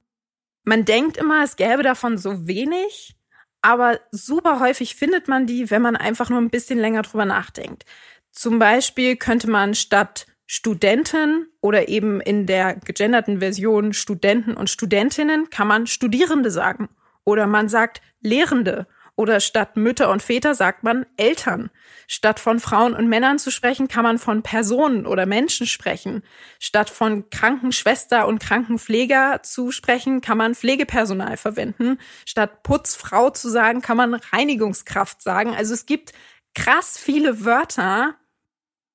Man 0.64 0.84
denkt 0.84 1.16
immer, 1.16 1.42
es 1.42 1.56
gäbe 1.56 1.82
davon 1.82 2.18
so 2.18 2.46
wenig, 2.46 3.16
aber 3.62 4.00
super 4.10 4.60
häufig 4.60 4.94
findet 4.94 5.28
man 5.28 5.46
die, 5.46 5.70
wenn 5.70 5.82
man 5.82 5.96
einfach 5.96 6.30
nur 6.30 6.40
ein 6.40 6.50
bisschen 6.50 6.78
länger 6.78 7.02
drüber 7.02 7.24
nachdenkt. 7.24 7.84
Zum 8.30 8.58
Beispiel 8.58 9.16
könnte 9.16 9.50
man 9.50 9.74
statt 9.74 10.26
Studenten 10.46 11.46
oder 11.60 11.88
eben 11.88 12.20
in 12.20 12.46
der 12.46 12.74
gegenderten 12.74 13.38
Version 13.38 13.92
Studenten 13.92 14.54
und 14.54 14.68
Studentinnen 14.68 15.50
kann 15.50 15.68
man 15.68 15.86
Studierende 15.86 16.50
sagen. 16.50 16.88
Oder 17.24 17.46
man 17.46 17.68
sagt 17.68 18.02
Lehrende. 18.20 18.86
Oder 19.14 19.40
statt 19.40 19.76
Mütter 19.76 20.10
und 20.10 20.22
Väter 20.22 20.54
sagt 20.54 20.84
man 20.84 21.04
Eltern. 21.16 21.70
Statt 22.06 22.40
von 22.40 22.60
Frauen 22.60 22.94
und 22.94 23.08
Männern 23.08 23.38
zu 23.38 23.50
sprechen, 23.50 23.86
kann 23.88 24.04
man 24.04 24.18
von 24.18 24.42
Personen 24.42 25.06
oder 25.06 25.26
Menschen 25.26 25.66
sprechen. 25.66 26.22
Statt 26.58 26.88
von 26.88 27.28
Krankenschwester 27.28 28.26
und 28.26 28.38
Krankenpfleger 28.40 29.40
zu 29.42 29.70
sprechen, 29.70 30.22
kann 30.22 30.38
man 30.38 30.54
Pflegepersonal 30.54 31.36
verwenden. 31.36 31.98
Statt 32.24 32.62
Putzfrau 32.62 33.30
zu 33.30 33.50
sagen, 33.50 33.82
kann 33.82 33.98
man 33.98 34.14
Reinigungskraft 34.14 35.20
sagen. 35.20 35.54
Also 35.54 35.74
es 35.74 35.84
gibt 35.84 36.12
krass 36.54 36.98
viele 36.98 37.44
Wörter, 37.44 38.14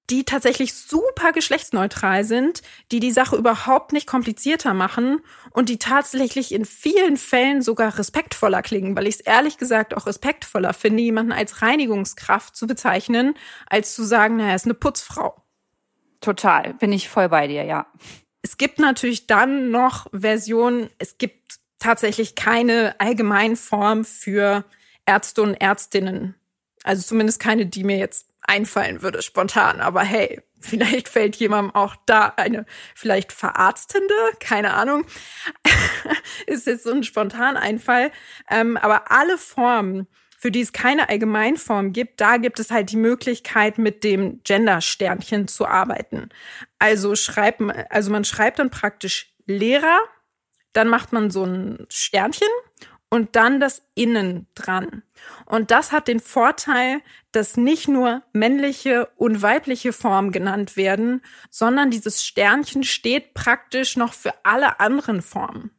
die 0.10 0.24
tatsächlich 0.24 0.74
super 0.74 1.34
geschlechtsneutral 1.34 2.24
sind, 2.24 2.62
die 2.92 3.00
die 3.00 3.12
Sache 3.12 3.36
überhaupt 3.36 3.92
nicht 3.92 4.08
komplizierter 4.08 4.74
machen 4.74 5.20
und 5.52 5.70
die 5.70 5.80
tatsächlich 5.80 6.54
in 6.54 6.66
vielen 6.66 7.18
Fällen 7.18 7.62
sogar 7.62 7.98
respektvoller 7.98 8.62
klingen, 8.62 8.96
weil 8.96 9.08
ich 9.08 9.16
es 9.16 9.22
ehrlich 9.22 9.58
gesagt 9.58 9.96
auch 9.96 10.08
respektvoller 10.08 10.74
finde, 10.74 11.04
jemanden 11.04 11.34
als 11.34 11.62
Reinigungskraft 11.62 12.56
zu 12.56 12.68
bezeichnen, 12.68 13.34
als 13.66 13.94
zu 13.96 14.04
sagen, 14.04 14.38
naja, 14.38 14.52
er 14.52 14.56
ist 14.56 14.66
eine 14.66 14.76
Putzfrau. 14.76 15.44
Total, 16.22 16.74
bin 16.76 16.94
ich 16.94 17.10
voll 17.10 17.30
bei 17.30 17.48
dir, 17.48 17.64
ja. 17.64 17.88
Es 18.42 18.58
gibt 18.58 18.80
natürlich 18.80 19.28
dann 19.28 19.72
noch 19.72 20.08
Versionen, 20.14 20.90
es 21.00 21.18
gibt 21.18 21.60
tatsächlich 21.80 22.36
keine 22.36 22.96
Allgemeinform 23.00 24.06
für 24.06 24.64
Ärzte 25.06 25.42
und 25.42 25.56
Ärztinnen. 25.56 26.36
Also 26.84 27.04
zumindest 27.04 27.40
keine, 27.40 27.66
die 27.66 27.84
mir 27.84 27.98
jetzt 27.98 28.27
einfallen 28.48 29.02
würde 29.02 29.22
spontan. 29.22 29.82
Aber 29.82 30.02
hey, 30.02 30.42
vielleicht 30.60 31.08
fällt 31.08 31.36
jemandem 31.36 31.76
auch 31.76 31.96
da 32.06 32.34
eine 32.38 32.66
vielleicht 32.96 33.32
Verarztende, 33.32 34.16
keine 34.40 34.74
Ahnung, 34.74 35.06
ist 36.48 36.66
jetzt 36.66 36.84
so 36.84 36.92
ein 36.92 37.04
Spontaneinfall. 37.04 38.12
Ähm, 38.50 38.78
aber 38.78 39.12
alle 39.12 39.38
Formen, 39.38 40.08
für 40.40 40.52
die 40.52 40.62
es 40.62 40.72
keine 40.72 41.10
Allgemeinform 41.10 41.94
gibt, 41.94 42.22
da 42.22 42.38
gibt 42.38 42.60
es 42.60 42.70
halt 42.72 42.92
die 42.92 42.98
Möglichkeit, 42.98 43.78
mit 43.78 44.04
dem 44.04 44.42
Gender-Sternchen 44.44 45.48
zu 45.48 45.66
arbeiten. 45.66 46.30
Also 46.80 47.16
schreibt, 47.16 47.62
also 47.90 48.12
man 48.12 48.24
schreibt 48.24 48.60
dann 48.60 48.70
praktisch 48.70 49.34
Lehrer, 49.48 50.00
dann 50.74 50.90
macht 50.90 51.12
man 51.12 51.32
so 51.32 51.44
ein 51.44 51.88
Sternchen 51.90 52.48
und 53.10 53.36
dann 53.36 53.60
das 53.60 53.84
Innen 53.96 54.48
dran. 54.54 55.04
Und 55.46 55.72
das 55.72 55.92
hat 55.92 56.08
den 56.08 56.20
Vorteil, 56.20 57.02
dass 57.32 57.58
nicht 57.58 57.88
nur 57.88 58.22
männliche 58.34 59.08
und 59.16 59.42
weibliche 59.42 59.94
Formen 59.94 60.32
genannt 60.32 60.76
werden, 60.76 61.22
sondern 61.50 61.90
dieses 61.90 62.24
Sternchen 62.26 62.84
steht 62.84 63.34
praktisch 63.34 63.96
noch 63.96 64.14
für 64.14 64.34
alle 64.44 64.80
anderen 64.80 65.22
Formen. 65.22 65.72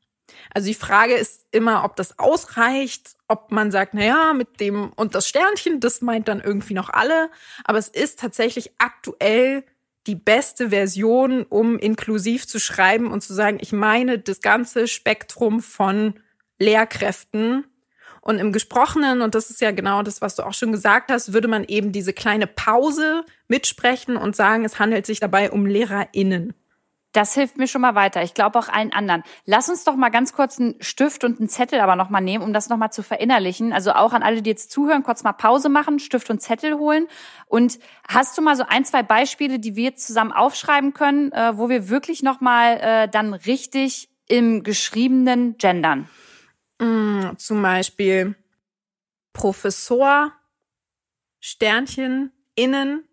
Also 0.54 0.68
die 0.68 0.74
Frage 0.74 1.14
ist 1.14 1.46
immer, 1.50 1.84
ob 1.84 1.96
das 1.96 2.18
ausreicht, 2.18 3.16
ob 3.28 3.50
man 3.50 3.70
sagt, 3.70 3.94
na 3.94 4.04
ja, 4.04 4.32
mit 4.32 4.60
dem 4.60 4.92
und 4.94 5.14
das 5.14 5.28
Sternchen, 5.28 5.80
das 5.80 6.00
meint 6.00 6.28
dann 6.28 6.40
irgendwie 6.40 6.74
noch 6.74 6.90
alle, 6.90 7.30
aber 7.64 7.78
es 7.78 7.88
ist 7.88 8.18
tatsächlich 8.20 8.72
aktuell 8.78 9.64
die 10.06 10.14
beste 10.14 10.70
Version, 10.70 11.42
um 11.42 11.78
inklusiv 11.78 12.46
zu 12.46 12.58
schreiben 12.58 13.10
und 13.10 13.22
zu 13.22 13.34
sagen, 13.34 13.58
ich 13.60 13.72
meine 13.72 14.18
das 14.18 14.40
ganze 14.40 14.88
Spektrum 14.88 15.60
von 15.60 16.14
Lehrkräften. 16.58 17.64
Und 18.20 18.38
im 18.38 18.52
Gesprochenen, 18.52 19.22
und 19.22 19.34
das 19.34 19.50
ist 19.50 19.60
ja 19.60 19.70
genau 19.70 20.02
das, 20.02 20.20
was 20.20 20.36
du 20.36 20.42
auch 20.42 20.52
schon 20.52 20.72
gesagt 20.72 21.10
hast, 21.10 21.32
würde 21.32 21.48
man 21.48 21.64
eben 21.64 21.92
diese 21.92 22.12
kleine 22.12 22.46
Pause 22.46 23.24
mitsprechen 23.46 24.16
und 24.16 24.36
sagen, 24.36 24.64
es 24.64 24.78
handelt 24.78 25.06
sich 25.06 25.20
dabei 25.20 25.50
um 25.50 25.66
LehrerInnen. 25.66 26.52
Das 27.12 27.32
hilft 27.32 27.56
mir 27.56 27.66
schon 27.66 27.80
mal 27.80 27.94
weiter. 27.94 28.22
Ich 28.22 28.34
glaube 28.34 28.58
auch 28.58 28.68
allen 28.68 28.92
anderen. 28.92 29.22
Lass 29.46 29.70
uns 29.70 29.82
doch 29.84 29.96
mal 29.96 30.10
ganz 30.10 30.34
kurz 30.34 30.60
einen 30.60 30.74
Stift 30.80 31.24
und 31.24 31.40
einen 31.40 31.48
Zettel 31.48 31.80
aber 31.80 31.96
noch 31.96 32.10
mal 32.10 32.20
nehmen, 32.20 32.44
um 32.44 32.52
das 32.52 32.68
noch 32.68 32.76
mal 32.76 32.90
zu 32.90 33.02
verinnerlichen. 33.02 33.72
Also 33.72 33.92
auch 33.92 34.12
an 34.12 34.22
alle, 34.22 34.42
die 34.42 34.50
jetzt 34.50 34.70
zuhören, 34.70 35.02
kurz 35.02 35.24
mal 35.24 35.32
Pause 35.32 35.70
machen, 35.70 35.98
Stift 35.98 36.28
und 36.28 36.42
Zettel 36.42 36.74
holen. 36.74 37.06
Und 37.46 37.78
hast 38.06 38.36
du 38.36 38.42
mal 38.42 38.56
so 38.56 38.64
ein, 38.68 38.84
zwei 38.84 39.02
Beispiele, 39.02 39.58
die 39.58 39.74
wir 39.74 39.84
jetzt 39.84 40.06
zusammen 40.06 40.32
aufschreiben 40.32 40.92
können, 40.92 41.32
äh, 41.32 41.56
wo 41.56 41.70
wir 41.70 41.88
wirklich 41.88 42.22
noch 42.22 42.42
mal 42.42 42.76
äh, 42.76 43.08
dann 43.08 43.32
richtig 43.32 44.10
im 44.28 44.62
geschriebenen 44.62 45.56
gendern? 45.56 46.10
Mm, 46.78 47.36
zum 47.36 47.62
Beispiel 47.62 48.34
Professor, 49.32 50.32
Sternchen, 51.40 52.32
innen. 52.54 53.04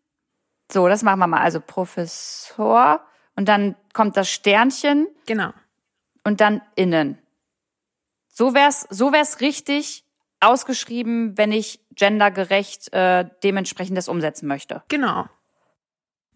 So, 0.71 0.87
das 0.87 1.03
machen 1.03 1.19
wir 1.19 1.27
mal. 1.27 1.41
Also 1.41 1.59
Professor 1.61 3.05
und 3.35 3.47
dann 3.47 3.75
kommt 3.93 4.17
das 4.17 4.29
Sternchen. 4.29 5.07
Genau. 5.25 5.51
Und 6.23 6.41
dann 6.41 6.61
innen. 6.75 7.19
So 8.27 8.53
wär's, 8.53 8.87
so 8.89 9.13
wär's 9.13 9.41
richtig 9.41 10.03
ausgeschrieben, 10.39 11.37
wenn 11.37 11.51
ich 11.51 11.79
gendergerecht 11.95 12.91
äh, 12.93 13.29
dementsprechend 13.43 13.97
das 13.97 14.07
umsetzen 14.07 14.47
möchte. 14.47 14.83
Genau. 14.89 15.25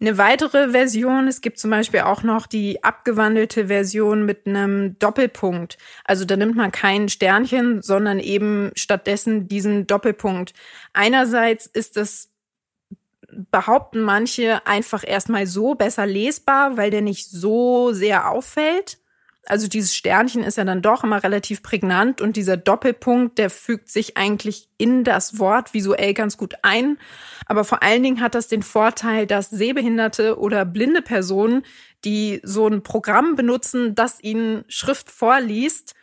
Eine 0.02 0.16
weitere 0.16 0.70
Version, 0.70 1.28
es 1.28 1.42
gibt 1.42 1.58
zum 1.58 1.70
Beispiel 1.70 2.00
auch 2.00 2.22
noch 2.22 2.46
die 2.46 2.82
abgewandelte 2.82 3.66
Version 3.66 4.24
mit 4.24 4.46
einem 4.46 4.98
Doppelpunkt. 4.98 5.76
Also 6.04 6.24
da 6.24 6.38
nimmt 6.38 6.56
man 6.56 6.72
kein 6.72 7.10
Sternchen, 7.10 7.82
sondern 7.82 8.18
eben 8.18 8.70
stattdessen 8.76 9.46
diesen 9.46 9.86
Doppelpunkt. 9.86 10.54
Einerseits 10.94 11.66
ist 11.66 11.98
das, 11.98 12.30
behaupten 13.50 14.00
manche, 14.00 14.66
einfach 14.66 15.04
erstmal 15.06 15.46
so 15.46 15.74
besser 15.74 16.06
lesbar, 16.06 16.78
weil 16.78 16.90
der 16.90 17.02
nicht 17.02 17.28
so 17.28 17.92
sehr 17.92 18.30
auffällt. 18.30 18.99
Also 19.46 19.68
dieses 19.68 19.96
Sternchen 19.96 20.42
ist 20.42 20.58
ja 20.58 20.64
dann 20.64 20.82
doch 20.82 21.02
immer 21.02 21.22
relativ 21.22 21.62
prägnant 21.62 22.20
und 22.20 22.36
dieser 22.36 22.56
Doppelpunkt, 22.56 23.38
der 23.38 23.50
fügt 23.50 23.88
sich 23.88 24.16
eigentlich 24.16 24.68
in 24.76 25.02
das 25.02 25.38
Wort 25.38 25.72
visuell 25.72 26.14
ganz 26.14 26.36
gut 26.36 26.54
ein. 26.62 26.98
Aber 27.46 27.64
vor 27.64 27.82
allen 27.82 28.02
Dingen 28.02 28.20
hat 28.20 28.34
das 28.34 28.48
den 28.48 28.62
Vorteil, 28.62 29.26
dass 29.26 29.50
sehbehinderte 29.50 30.38
oder 30.38 30.64
blinde 30.64 31.02
Personen, 31.02 31.62
die 32.04 32.40
so 32.42 32.66
ein 32.68 32.82
Programm 32.82 33.34
benutzen, 33.34 33.94
das 33.94 34.22
ihnen 34.22 34.64
Schrift 34.68 35.10
vorliest, 35.10 35.94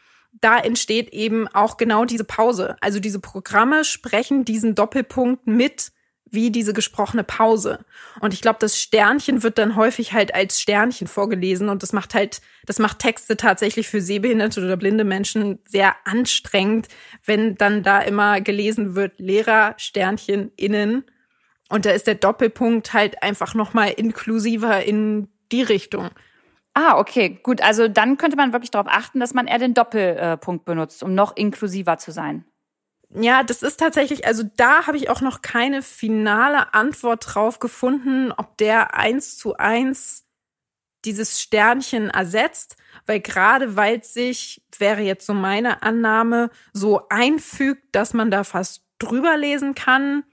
da 0.41 0.57
entsteht 0.57 1.13
eben 1.13 1.47
auch 1.47 1.77
genau 1.77 2.05
diese 2.05 2.23
Pause. 2.23 2.75
Also 2.81 2.99
diese 2.99 3.19
Programme 3.19 3.83
sprechen 3.83 4.45
diesen 4.45 4.75
Doppelpunkt 4.75 5.47
mit 5.47 5.91
wie 6.31 6.51
diese 6.51 6.73
gesprochene 6.73 7.23
Pause. 7.23 7.85
Und 8.19 8.33
ich 8.33 8.41
glaube, 8.41 8.59
das 8.59 8.79
Sternchen 8.79 9.43
wird 9.43 9.57
dann 9.57 9.75
häufig 9.75 10.13
halt 10.13 10.33
als 10.33 10.59
Sternchen 10.59 11.07
vorgelesen 11.07 11.69
und 11.69 11.83
das 11.83 11.93
macht 11.93 12.13
halt, 12.13 12.41
das 12.65 12.79
macht 12.79 12.99
Texte 12.99 13.37
tatsächlich 13.37 13.87
für 13.87 14.01
sehbehinderte 14.01 14.63
oder 14.63 14.77
blinde 14.77 15.03
Menschen 15.03 15.59
sehr 15.67 15.95
anstrengend, 16.05 16.87
wenn 17.25 17.55
dann 17.55 17.83
da 17.83 18.01
immer 18.01 18.41
gelesen 18.41 18.95
wird, 18.95 19.19
Lehrer, 19.19 19.73
Sternchen, 19.77 20.51
innen. 20.55 21.03
Und 21.69 21.85
da 21.85 21.91
ist 21.91 22.07
der 22.07 22.15
Doppelpunkt 22.15 22.93
halt 22.93 23.21
einfach 23.23 23.53
nochmal 23.53 23.91
inklusiver 23.91 24.83
in 24.83 25.27
die 25.51 25.63
Richtung. 25.63 26.09
Ah, 26.73 26.99
okay, 26.99 27.39
gut. 27.41 27.61
Also 27.61 27.87
dann 27.87 28.17
könnte 28.17 28.37
man 28.37 28.53
wirklich 28.53 28.71
darauf 28.71 28.87
achten, 28.87 29.19
dass 29.19 29.33
man 29.33 29.47
eher 29.47 29.57
den 29.57 29.73
Doppelpunkt 29.73 30.63
benutzt, 30.63 31.01
um 31.01 31.15
noch 31.15 31.35
inklusiver 31.35 31.97
zu 31.97 32.11
sein. 32.11 32.45
Ja, 33.09 33.43
das 33.43 33.63
ist 33.63 33.79
tatsächlich, 33.79 34.25
also 34.25 34.43
da 34.57 34.85
habe 34.85 34.97
ich 34.97 35.09
auch 35.09 35.21
noch 35.21 35.41
keine 35.41 35.81
finale 35.81 36.73
Antwort 36.73 37.25
drauf 37.25 37.59
gefunden, 37.59 38.33
ob 38.35 38.57
der 38.57 38.95
eins 38.95 39.37
zu 39.37 39.55
eins 39.55 40.25
dieses 41.05 41.41
Sternchen 41.41 42.09
ersetzt, 42.09 42.75
weil 43.05 43.21
gerade 43.21 43.75
weil 43.77 43.99
es 43.99 44.13
sich, 44.13 44.61
wäre 44.77 45.01
jetzt 45.01 45.25
so 45.25 45.33
meine 45.33 45.81
Annahme, 45.83 46.49
so 46.73 47.07
einfügt, 47.09 47.83
dass 47.93 48.13
man 48.13 48.29
da 48.29 48.43
fast 48.43 48.83
drüber 48.99 49.37
lesen 49.37 49.73
kann, 49.73 50.23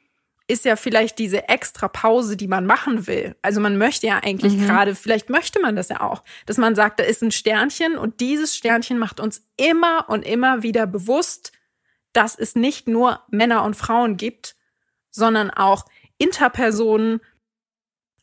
ist 0.46 0.64
ja 0.64 0.76
vielleicht 0.76 1.18
diese 1.18 1.48
extra 1.48 1.88
Pause, 1.88 2.36
die 2.36 2.48
man 2.48 2.66
machen 2.66 3.06
will. 3.06 3.34
Also 3.40 3.60
man 3.60 3.78
möchte 3.78 4.06
ja 4.06 4.20
eigentlich 4.22 4.54
mhm. 4.54 4.66
gerade, 4.66 4.94
vielleicht 4.94 5.30
möchte 5.30 5.60
man 5.60 5.76
das 5.76 5.88
ja 5.88 6.00
auch, 6.00 6.22
dass 6.44 6.58
man 6.58 6.74
sagt, 6.74 7.00
da 7.00 7.04
ist 7.04 7.22
ein 7.22 7.30
Sternchen 7.30 7.96
und 7.96 8.20
dieses 8.20 8.56
Sternchen 8.56 8.98
macht 8.98 9.20
uns 9.20 9.46
immer 9.56 10.06
und 10.08 10.26
immer 10.26 10.62
wieder 10.62 10.86
bewusst, 10.86 11.52
dass 12.14 12.34
es 12.34 12.54
nicht 12.54 12.88
nur 12.88 13.20
Männer 13.28 13.64
und 13.64 13.76
Frauen 13.76 14.16
gibt, 14.16 14.56
sondern 15.10 15.50
auch 15.50 15.84
Interpersonen, 16.16 17.20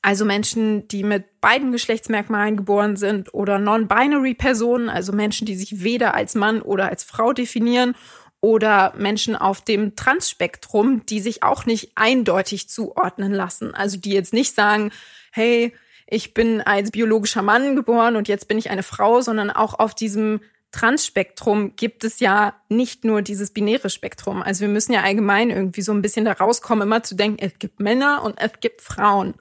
also 0.01 0.25
Menschen, 0.25 0.87
die 0.87 1.03
mit 1.03 1.39
beiden 1.41 1.71
Geschlechtsmerkmalen 1.71 2.57
geboren 2.57 2.95
sind 2.95 3.33
oder 3.33 3.59
non-binary 3.59 4.33
Personen, 4.33 4.89
also 4.89 5.13
Menschen, 5.13 5.45
die 5.45 5.55
sich 5.55 5.83
weder 5.83 6.15
als 6.15 6.33
Mann 6.33 6.61
oder 6.61 6.89
als 6.89 7.03
Frau 7.03 7.33
definieren 7.33 7.95
oder 8.39 8.93
Menschen 8.97 9.35
auf 9.35 9.61
dem 9.61 9.95
Transspektrum, 9.95 11.05
die 11.05 11.19
sich 11.19 11.43
auch 11.43 11.67
nicht 11.67 11.91
eindeutig 11.95 12.67
zuordnen 12.67 13.31
lassen. 13.31 13.75
Also 13.75 13.99
die 13.99 14.11
jetzt 14.11 14.33
nicht 14.33 14.55
sagen, 14.55 14.91
hey, 15.31 15.73
ich 16.07 16.33
bin 16.33 16.61
als 16.61 16.91
biologischer 16.91 17.43
Mann 17.43 17.75
geboren 17.75 18.15
und 18.15 18.27
jetzt 18.27 18.47
bin 18.47 18.57
ich 18.57 18.71
eine 18.71 18.83
Frau, 18.83 19.21
sondern 19.21 19.51
auch 19.51 19.77
auf 19.77 19.93
diesem 19.93 20.41
Transspektrum 20.71 21.75
gibt 21.75 22.03
es 22.03 22.19
ja 22.19 22.55
nicht 22.69 23.03
nur 23.03 23.21
dieses 23.21 23.51
binäre 23.51 23.89
Spektrum. 23.89 24.41
Also 24.41 24.61
wir 24.61 24.69
müssen 24.69 24.93
ja 24.93 25.01
allgemein 25.01 25.49
irgendwie 25.49 25.81
so 25.81 25.91
ein 25.91 26.01
bisschen 26.01 26.25
da 26.25 26.31
rauskommen, 26.31 26.87
immer 26.87 27.03
zu 27.03 27.15
denken, 27.15 27.43
es 27.43 27.59
gibt 27.59 27.79
Männer 27.79 28.23
und 28.23 28.39
es 28.39 28.51
gibt 28.61 28.81
Frauen. 28.81 29.35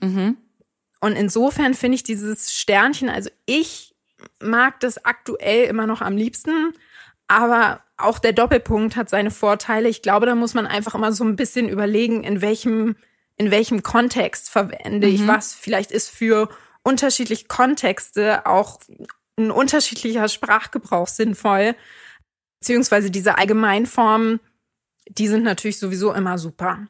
Mhm. 0.00 0.36
Und 1.00 1.12
insofern 1.12 1.74
finde 1.74 1.96
ich 1.96 2.02
dieses 2.02 2.52
Sternchen, 2.52 3.08
also 3.08 3.30
ich 3.46 3.94
mag 4.40 4.80
das 4.80 5.04
aktuell 5.04 5.64
immer 5.66 5.86
noch 5.86 6.00
am 6.00 6.16
liebsten, 6.16 6.74
aber 7.28 7.82
auch 7.96 8.18
der 8.18 8.32
Doppelpunkt 8.32 8.96
hat 8.96 9.08
seine 9.08 9.30
Vorteile. 9.30 9.88
Ich 9.88 10.02
glaube, 10.02 10.26
da 10.26 10.34
muss 10.34 10.54
man 10.54 10.66
einfach 10.66 10.94
immer 10.94 11.12
so 11.12 11.24
ein 11.24 11.36
bisschen 11.36 11.68
überlegen, 11.68 12.24
in 12.24 12.42
welchem, 12.42 12.96
in 13.36 13.50
welchem 13.50 13.82
Kontext 13.82 14.50
verwende 14.50 15.06
mhm. 15.06 15.14
ich 15.14 15.26
was. 15.26 15.54
Vielleicht 15.54 15.90
ist 15.90 16.10
für 16.10 16.48
unterschiedliche 16.82 17.46
Kontexte 17.46 18.46
auch 18.46 18.80
ein 19.36 19.50
unterschiedlicher 19.50 20.28
Sprachgebrauch 20.28 21.08
sinnvoll. 21.08 21.74
Beziehungsweise 22.60 23.10
diese 23.10 23.36
Allgemeinformen, 23.38 24.40
die 25.08 25.28
sind 25.28 25.42
natürlich 25.42 25.78
sowieso 25.78 26.12
immer 26.12 26.38
super. 26.38 26.86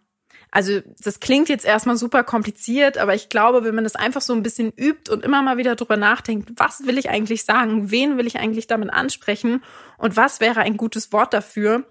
Also 0.51 0.83
das 1.03 1.19
klingt 1.19 1.49
jetzt 1.49 1.65
erstmal 1.65 1.97
super 1.97 2.23
kompliziert, 2.23 2.97
aber 2.97 3.13
ich 3.17 3.29
glaube, 3.29 3.65
wenn 3.65 3.75
man 3.75 3.83
das 3.83 3.97
einfach 3.97 4.21
so 4.21 4.33
ein 4.33 4.45
bisschen 4.45 4.71
übt 4.71 5.11
und 5.11 5.25
immer 5.25 5.43
mal 5.43 5.57
wieder 5.57 5.75
drüber 5.75 5.97
nachdenkt, 5.97 6.53
was 6.57 6.87
will 6.87 6.97
ich 6.97 7.11
eigentlich 7.11 7.45
sagen, 7.45 7.91
wen 7.91 8.19
will 8.19 8.29
ich 8.29 8.39
eigentlich 8.39 8.69
damit 8.69 8.91
ansprechen 8.91 9.65
und 9.99 10.17
was 10.17 10.39
wäre 10.39 10.61
ein 10.61 10.77
gutes 10.77 11.13
Wort 11.13 11.35
dafür, 11.35 11.85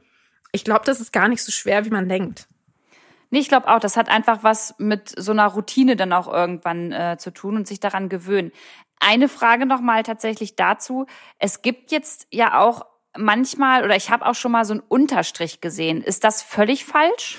ich 0.53 0.63
glaube, 0.63 0.85
das 0.85 1.01
ist 1.01 1.11
gar 1.11 1.27
nicht 1.27 1.43
so 1.43 1.51
schwer, 1.51 1.83
wie 1.83 1.89
man 1.89 2.07
denkt. 2.07 2.47
Nee, 3.31 3.39
ich 3.39 3.49
glaube 3.49 3.67
auch, 3.67 3.79
das 3.79 3.97
hat 3.97 4.07
einfach 4.07 4.43
was 4.43 4.75
mit 4.77 5.09
so 5.09 5.31
einer 5.31 5.47
Routine 5.47 5.97
dann 5.97 6.13
auch 6.13 6.31
irgendwann 6.31 6.91
äh, 6.91 7.17
zu 7.17 7.31
tun 7.31 7.57
und 7.57 7.67
sich 7.67 7.81
daran 7.81 8.07
gewöhnen. 8.07 8.51
Eine 9.05 9.27
Frage 9.27 9.65
nochmal 9.65 10.03
tatsächlich 10.03 10.55
dazu. 10.55 11.07
Es 11.37 11.61
gibt 11.61 11.91
jetzt 11.91 12.25
ja 12.31 12.59
auch 12.61 12.85
manchmal, 13.17 13.83
oder 13.83 13.97
ich 13.97 14.09
habe 14.09 14.25
auch 14.25 14.35
schon 14.35 14.53
mal 14.53 14.63
so 14.63 14.73
einen 14.73 14.83
Unterstrich 14.87 15.59
gesehen. 15.59 16.01
Ist 16.01 16.23
das 16.23 16.41
völlig 16.41 16.85
falsch? 16.85 17.37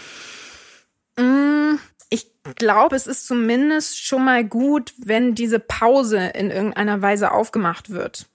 Mm, 1.17 1.77
ich 2.11 2.27
glaube, 2.57 2.97
es 2.97 3.07
ist 3.07 3.27
zumindest 3.27 3.99
schon 4.05 4.27
mal 4.27 4.45
gut, 4.45 4.93
wenn 4.99 5.35
diese 5.35 5.59
Pause 5.59 6.19
in 6.19 6.51
irgendeiner 6.51 7.01
Weise 7.01 7.33
aufgemacht 7.33 7.89
wird. 7.89 8.27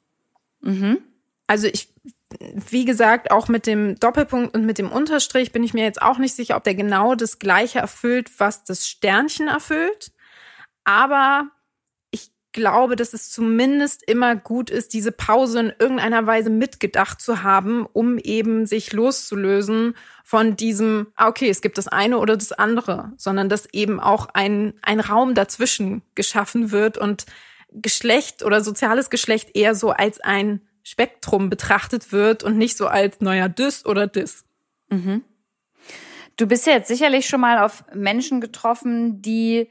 Mhm. 0.62 0.98
Also 1.46 1.68
ich, 1.68 1.94
wie 2.40 2.86
gesagt, 2.86 3.30
auch 3.30 3.48
mit 3.48 3.68
dem 3.68 4.00
Doppelpunkt 4.00 4.56
und 4.56 4.66
mit 4.66 4.80
dem 4.80 4.92
Unterstrich 4.92 5.52
bin 5.52 5.64
ich 5.64 5.76
mir 5.76 5.84
jetzt 5.84 6.02
auch 6.02 6.18
nicht 6.18 6.36
sicher, 6.36 6.56
ob 6.56 6.64
der 6.64 6.74
genau 6.74 7.14
das 7.14 7.38
gleiche 7.38 7.78
erfüllt, 7.78 8.32
was 8.40 8.64
das 8.64 8.88
Sternchen 8.88 9.48
erfüllt. 9.48 10.12
Aber 10.84 11.52
glaube, 12.52 12.96
dass 12.96 13.14
es 13.14 13.30
zumindest 13.30 14.04
immer 14.04 14.36
gut 14.36 14.70
ist, 14.70 14.94
diese 14.94 15.12
Pause 15.12 15.60
in 15.60 15.74
irgendeiner 15.78 16.26
Weise 16.26 16.50
mitgedacht 16.50 17.22
zu 17.22 17.44
haben, 17.44 17.86
um 17.86 18.18
eben 18.18 18.66
sich 18.66 18.92
loszulösen 18.94 19.96
von 20.24 20.56
diesem, 20.56 21.08
ah, 21.16 21.28
okay, 21.28 21.50
es 21.50 21.62
gibt 21.62 21.78
das 21.78 21.88
eine 21.88 22.18
oder 22.18 22.38
das 22.38 22.52
andere, 22.52 23.14
sondern 23.18 23.50
dass 23.50 23.72
eben 23.72 24.00
auch 24.00 24.30
ein, 24.34 24.74
ein 24.82 25.00
Raum 25.00 25.36
dazwischen 25.36 26.02
geschaffen 26.16 26.72
wird 26.72 26.98
und 26.98 27.26
Geschlecht 27.72 28.44
oder 28.44 28.62
soziales 28.62 29.10
Geschlecht 29.10 29.56
eher 29.56 29.76
so 29.76 29.92
als 29.92 30.20
ein 30.20 30.62
Spektrum 30.82 31.50
betrachtet 31.52 32.12
wird 32.12 32.44
und 32.44 32.58
nicht 32.58 32.78
so 32.78 32.88
als, 32.88 33.22
naja, 33.22 33.48
dis 33.48 33.86
oder 33.86 34.08
dis. 34.08 34.44
Mhm. 34.90 35.24
Du 36.36 36.48
bist 36.48 36.66
ja 36.66 36.74
jetzt 36.74 36.88
sicherlich 36.88 37.28
schon 37.28 37.42
mal 37.42 37.60
auf 37.60 37.84
Menschen 37.94 38.42
getroffen, 38.42 39.22
die 39.22 39.68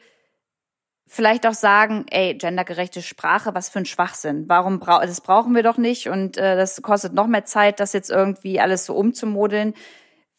vielleicht 1.08 1.46
auch 1.46 1.54
sagen, 1.54 2.04
ey, 2.10 2.34
gendergerechte 2.34 3.02
Sprache, 3.02 3.54
was 3.54 3.70
für 3.70 3.80
ein 3.80 3.86
Schwachsinn. 3.86 4.44
Warum 4.48 4.78
bra 4.78 5.04
das 5.04 5.20
brauchen 5.22 5.54
wir 5.54 5.62
doch 5.62 5.78
nicht 5.78 6.08
und 6.08 6.36
äh, 6.36 6.54
das 6.54 6.82
kostet 6.82 7.14
noch 7.14 7.26
mehr 7.26 7.46
Zeit, 7.46 7.80
das 7.80 7.94
jetzt 7.94 8.10
irgendwie 8.10 8.60
alles 8.60 8.84
so 8.84 8.94
umzumodeln. 8.94 9.74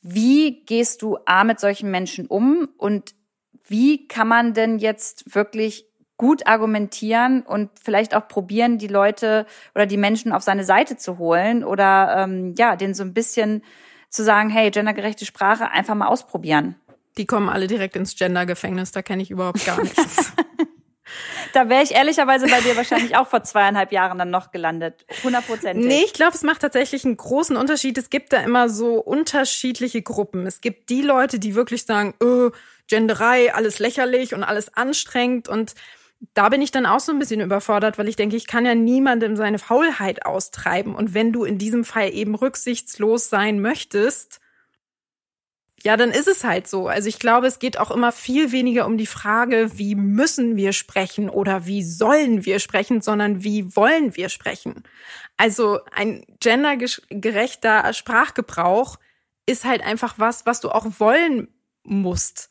Wie 0.01 0.63
gehst 0.65 1.01
du 1.01 1.17
A 1.25 1.43
mit 1.43 1.59
solchen 1.59 1.91
Menschen 1.91 2.27
um 2.27 2.69
und 2.77 3.15
wie 3.67 4.07
kann 4.07 4.27
man 4.27 4.53
denn 4.53 4.79
jetzt 4.79 5.35
wirklich 5.35 5.85
gut 6.17 6.47
argumentieren 6.47 7.41
und 7.41 7.71
vielleicht 7.81 8.13
auch 8.13 8.27
probieren, 8.27 8.77
die 8.77 8.87
Leute 8.87 9.45
oder 9.73 9.85
die 9.85 9.97
Menschen 9.97 10.31
auf 10.33 10.43
seine 10.43 10.65
Seite 10.65 10.97
zu 10.97 11.17
holen 11.17 11.63
oder 11.63 12.13
ähm, 12.17 12.53
ja, 12.57 12.75
denen 12.75 12.93
so 12.93 13.03
ein 13.03 13.13
bisschen 13.13 13.63
zu 14.09 14.23
sagen, 14.23 14.49
hey, 14.49 14.69
gendergerechte 14.69 15.25
Sprache 15.25 15.71
einfach 15.71 15.95
mal 15.95 16.07
ausprobieren. 16.07 16.75
Die 17.17 17.25
kommen 17.25 17.49
alle 17.49 17.67
direkt 17.67 17.95
ins 17.95 18.15
Gendergefängnis, 18.15 18.91
da 18.91 19.01
kenne 19.01 19.23
ich 19.23 19.31
überhaupt 19.31 19.65
gar 19.65 19.79
nichts. 19.83 20.33
Da 21.53 21.69
wäre 21.69 21.83
ich 21.83 21.91
ehrlicherweise 21.91 22.47
bei 22.47 22.61
dir 22.61 22.75
wahrscheinlich 22.75 23.15
auch 23.15 23.27
vor 23.27 23.43
zweieinhalb 23.43 23.91
Jahren 23.91 24.17
dann 24.17 24.29
noch 24.29 24.51
gelandet. 24.51 25.05
Hundertprozentig. 25.23 25.85
Nee, 25.85 26.03
ich 26.05 26.13
glaube, 26.13 26.35
es 26.35 26.43
macht 26.43 26.61
tatsächlich 26.61 27.05
einen 27.05 27.17
großen 27.17 27.55
Unterschied. 27.55 27.97
Es 27.97 28.09
gibt 28.09 28.33
da 28.33 28.41
immer 28.41 28.69
so 28.69 28.95
unterschiedliche 28.95 30.01
Gruppen. 30.01 30.45
Es 30.45 30.61
gibt 30.61 30.89
die 30.89 31.01
Leute, 31.01 31.39
die 31.39 31.55
wirklich 31.55 31.85
sagen, 31.85 32.13
öh, 32.21 32.51
Genderei, 32.87 33.53
alles 33.53 33.79
lächerlich 33.79 34.33
und 34.33 34.43
alles 34.43 34.73
anstrengend 34.75 35.47
und 35.47 35.75
da 36.33 36.49
bin 36.49 36.61
ich 36.61 36.71
dann 36.71 36.85
auch 36.85 36.99
so 36.99 37.11
ein 37.11 37.19
bisschen 37.19 37.39
überfordert, 37.39 37.97
weil 37.97 38.09
ich 38.09 38.15
denke, 38.15 38.35
ich 38.35 38.45
kann 38.47 38.65
ja 38.65 38.75
niemandem 38.75 39.37
seine 39.37 39.57
Faulheit 39.57 40.25
austreiben. 40.25 40.93
Und 40.93 41.13
wenn 41.13 41.31
du 41.31 41.45
in 41.45 41.57
diesem 41.57 41.85
Fall 41.85 42.13
eben 42.13 42.35
rücksichtslos 42.35 43.29
sein 43.29 43.61
möchtest, 43.61 44.41
ja, 45.83 45.95
dann 45.95 46.11
ist 46.11 46.27
es 46.27 46.43
halt 46.43 46.67
so. 46.67 46.87
Also 46.87 47.07
ich 47.07 47.19
glaube, 47.19 47.47
es 47.47 47.59
geht 47.59 47.79
auch 47.79 47.91
immer 47.91 48.11
viel 48.11 48.51
weniger 48.51 48.85
um 48.85 48.97
die 48.97 49.05
Frage, 49.05 49.77
wie 49.77 49.95
müssen 49.95 50.55
wir 50.55 50.73
sprechen 50.73 51.29
oder 51.29 51.65
wie 51.65 51.83
sollen 51.83 52.45
wir 52.45 52.59
sprechen, 52.59 53.01
sondern 53.01 53.43
wie 53.43 53.75
wollen 53.75 54.15
wir 54.15 54.29
sprechen. 54.29 54.83
Also 55.37 55.79
ein 55.93 56.25
gendergerechter 56.39 57.93
Sprachgebrauch 57.93 58.97
ist 59.45 59.63
halt 59.63 59.81
einfach 59.81 60.15
was, 60.17 60.45
was 60.45 60.59
du 60.59 60.69
auch 60.69 60.85
wollen 60.99 61.47
musst. 61.83 62.49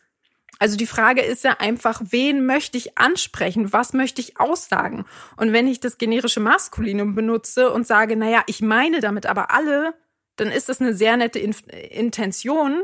Also 0.59 0.77
die 0.77 0.87
Frage 0.87 1.23
ist 1.23 1.45
ja 1.45 1.57
einfach, 1.61 2.01
wen 2.05 2.45
möchte 2.45 2.79
ich 2.79 2.99
ansprechen? 2.99 3.73
Was 3.73 3.93
möchte 3.93 4.21
ich 4.21 4.41
aussagen? 4.41 5.05
Und 5.37 5.53
wenn 5.53 5.69
ich 5.69 5.81
das 5.81 5.99
generische 5.99 6.41
Maskulinum 6.41 7.15
benutze 7.15 7.71
und 7.71 7.87
sage, 7.87 8.17
naja, 8.17 8.43
ich 8.47 8.61
meine 8.61 9.01
damit 9.01 9.27
aber 9.27 9.53
alle, 9.53 9.95
dann 10.37 10.49
ist 10.49 10.69
das 10.69 10.81
eine 10.81 10.95
sehr 10.95 11.17
nette 11.17 11.39
Intention 11.39 12.83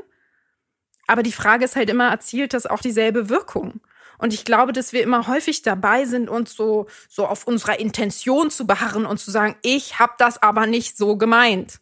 aber 1.06 1.22
die 1.22 1.32
Frage 1.32 1.64
ist 1.64 1.76
halt 1.76 1.90
immer, 1.90 2.08
erzielt 2.08 2.54
das 2.54 2.66
auch 2.66 2.80
dieselbe 2.80 3.28
Wirkung? 3.28 3.80
Und 4.18 4.32
ich 4.32 4.44
glaube, 4.44 4.72
dass 4.72 4.92
wir 4.92 5.02
immer 5.02 5.26
häufig 5.26 5.62
dabei 5.62 6.04
sind, 6.04 6.28
uns 6.28 6.54
so, 6.54 6.86
so 7.08 7.26
auf 7.26 7.46
unserer 7.46 7.78
Intention 7.78 8.50
zu 8.50 8.66
beharren 8.66 9.06
und 9.06 9.18
zu 9.18 9.30
sagen, 9.30 9.56
ich 9.62 9.98
habe 9.98 10.14
das 10.18 10.42
aber 10.42 10.66
nicht 10.66 10.96
so 10.96 11.16
gemeint. 11.16 11.80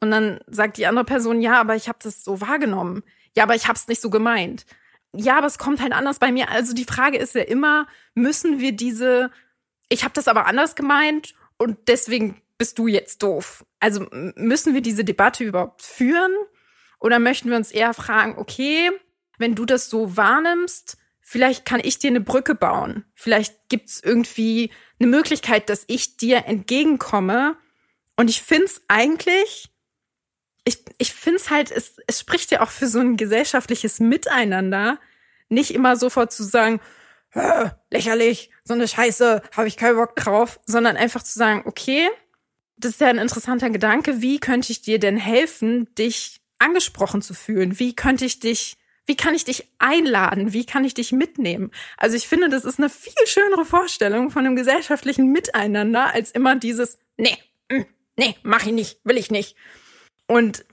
Und 0.00 0.10
dann 0.10 0.40
sagt 0.46 0.78
die 0.78 0.86
andere 0.86 1.04
Person, 1.04 1.40
ja, 1.40 1.60
aber 1.60 1.76
ich 1.76 1.88
habe 1.88 1.98
das 2.02 2.24
so 2.24 2.40
wahrgenommen. 2.40 3.02
Ja, 3.36 3.44
aber 3.44 3.54
ich 3.54 3.68
habe 3.68 3.76
es 3.76 3.88
nicht 3.88 4.00
so 4.00 4.10
gemeint. 4.10 4.66
Ja, 5.14 5.38
aber 5.38 5.46
es 5.46 5.58
kommt 5.58 5.80
halt 5.80 5.92
anders 5.92 6.18
bei 6.18 6.32
mir. 6.32 6.50
Also 6.50 6.74
die 6.74 6.84
Frage 6.84 7.18
ist 7.18 7.34
ja 7.34 7.42
immer, 7.42 7.86
müssen 8.14 8.58
wir 8.58 8.72
diese, 8.72 9.30
ich 9.88 10.04
habe 10.04 10.14
das 10.14 10.28
aber 10.28 10.46
anders 10.46 10.74
gemeint 10.74 11.34
und 11.58 11.76
deswegen 11.88 12.40
bist 12.58 12.78
du 12.78 12.86
jetzt 12.86 13.22
doof. 13.22 13.64
Also 13.80 14.06
müssen 14.36 14.74
wir 14.74 14.80
diese 14.80 15.04
Debatte 15.04 15.44
überhaupt 15.44 15.82
führen? 15.82 16.32
Oder 16.98 17.18
möchten 17.18 17.50
wir 17.50 17.56
uns 17.56 17.70
eher 17.70 17.94
fragen, 17.94 18.36
okay, 18.38 18.90
wenn 19.38 19.54
du 19.54 19.64
das 19.64 19.90
so 19.90 20.16
wahrnimmst, 20.16 20.96
vielleicht 21.20 21.64
kann 21.64 21.80
ich 21.82 21.98
dir 21.98 22.08
eine 22.08 22.20
Brücke 22.20 22.54
bauen. 22.54 23.04
Vielleicht 23.14 23.68
gibt's 23.68 24.00
irgendwie 24.02 24.70
eine 24.98 25.08
Möglichkeit, 25.08 25.68
dass 25.68 25.84
ich 25.88 26.16
dir 26.16 26.46
entgegenkomme. 26.46 27.56
Und 28.16 28.30
ich 28.30 28.42
find's 28.42 28.82
eigentlich, 28.88 29.68
ich, 30.64 30.84
ich 30.98 31.12
find's 31.12 31.50
halt, 31.50 31.70
es, 31.70 31.96
es 32.06 32.20
spricht 32.20 32.50
ja 32.50 32.62
auch 32.62 32.70
für 32.70 32.86
so 32.86 33.00
ein 33.00 33.16
gesellschaftliches 33.16 34.00
Miteinander, 34.00 34.98
nicht 35.48 35.72
immer 35.74 35.96
sofort 35.96 36.32
zu 36.32 36.44
sagen, 36.44 36.80
lächerlich, 37.90 38.50
so 38.64 38.74
eine 38.74 38.88
Scheiße, 38.88 39.42
habe 39.54 39.68
ich 39.68 39.76
keinen 39.76 39.96
Bock 39.96 40.16
drauf, 40.16 40.60
sondern 40.64 40.96
einfach 40.96 41.22
zu 41.22 41.38
sagen, 41.38 41.62
okay, 41.66 42.08
das 42.76 42.92
ist 42.92 43.00
ja 43.00 43.08
ein 43.08 43.18
interessanter 43.18 43.70
Gedanke, 43.70 44.22
wie 44.22 44.38
könnte 44.38 44.72
ich 44.72 44.82
dir 44.82 44.98
denn 44.98 45.16
helfen, 45.16 45.94
dich 45.94 46.40
angesprochen 46.58 47.22
zu 47.22 47.34
fühlen? 47.34 47.78
Wie 47.78 47.94
könnte 47.94 48.24
ich 48.24 48.40
dich, 48.40 48.76
wie 49.06 49.16
kann 49.16 49.34
ich 49.34 49.44
dich 49.44 49.68
einladen? 49.78 50.52
Wie 50.52 50.66
kann 50.66 50.84
ich 50.84 50.94
dich 50.94 51.12
mitnehmen? 51.12 51.70
Also 51.96 52.16
ich 52.16 52.28
finde, 52.28 52.48
das 52.48 52.64
ist 52.64 52.78
eine 52.78 52.90
viel 52.90 53.26
schönere 53.26 53.64
Vorstellung 53.64 54.30
von 54.30 54.46
einem 54.46 54.56
gesellschaftlichen 54.56 55.32
Miteinander 55.32 56.12
als 56.12 56.30
immer 56.30 56.56
dieses, 56.56 56.98
nee, 57.16 57.36
mm, 57.70 57.82
nee, 58.16 58.36
mach 58.42 58.66
ich 58.66 58.72
nicht, 58.72 59.00
will 59.04 59.16
ich 59.16 59.30
nicht. 59.30 59.56
Und 60.26 60.64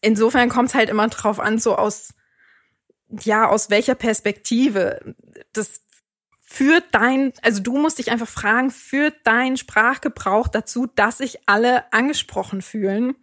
insofern 0.00 0.48
kommt 0.48 0.70
es 0.70 0.74
halt 0.74 0.88
immer 0.88 1.08
drauf 1.08 1.40
an, 1.40 1.58
so 1.58 1.76
aus, 1.76 2.14
ja, 3.08 3.48
aus 3.48 3.70
welcher 3.70 3.94
Perspektive. 3.94 5.14
Das 5.52 5.82
führt 6.40 6.84
dein, 6.92 7.32
also 7.42 7.62
du 7.62 7.76
musst 7.76 7.98
dich 7.98 8.10
einfach 8.10 8.28
fragen, 8.28 8.70
führt 8.70 9.16
dein 9.24 9.56
Sprachgebrauch 9.56 10.48
dazu, 10.48 10.86
dass 10.86 11.18
sich 11.18 11.48
alle 11.48 11.92
angesprochen 11.92 12.62
fühlen? 12.62 13.16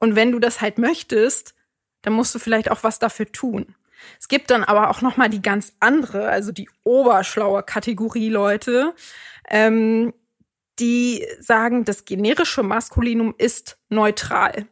Und 0.00 0.16
wenn 0.16 0.32
du 0.32 0.40
das 0.40 0.60
halt 0.60 0.78
möchtest, 0.78 1.54
dann 2.02 2.14
musst 2.14 2.34
du 2.34 2.38
vielleicht 2.38 2.70
auch 2.70 2.82
was 2.82 2.98
dafür 2.98 3.30
tun. 3.30 3.74
Es 4.18 4.28
gibt 4.28 4.50
dann 4.50 4.64
aber 4.64 4.90
auch 4.90 5.02
noch 5.02 5.16
mal 5.16 5.28
die 5.28 5.42
ganz 5.42 5.74
andere, 5.78 6.28
also 6.28 6.52
die 6.52 6.68
oberschlaue 6.84 7.62
Kategorie 7.62 8.30
Leute, 8.30 8.94
ähm, 9.48 10.12
die 10.78 11.26
sagen, 11.38 11.84
das 11.84 12.06
generische 12.06 12.62
Maskulinum 12.62 13.34
ist 13.36 13.78
neutral. 13.90 14.66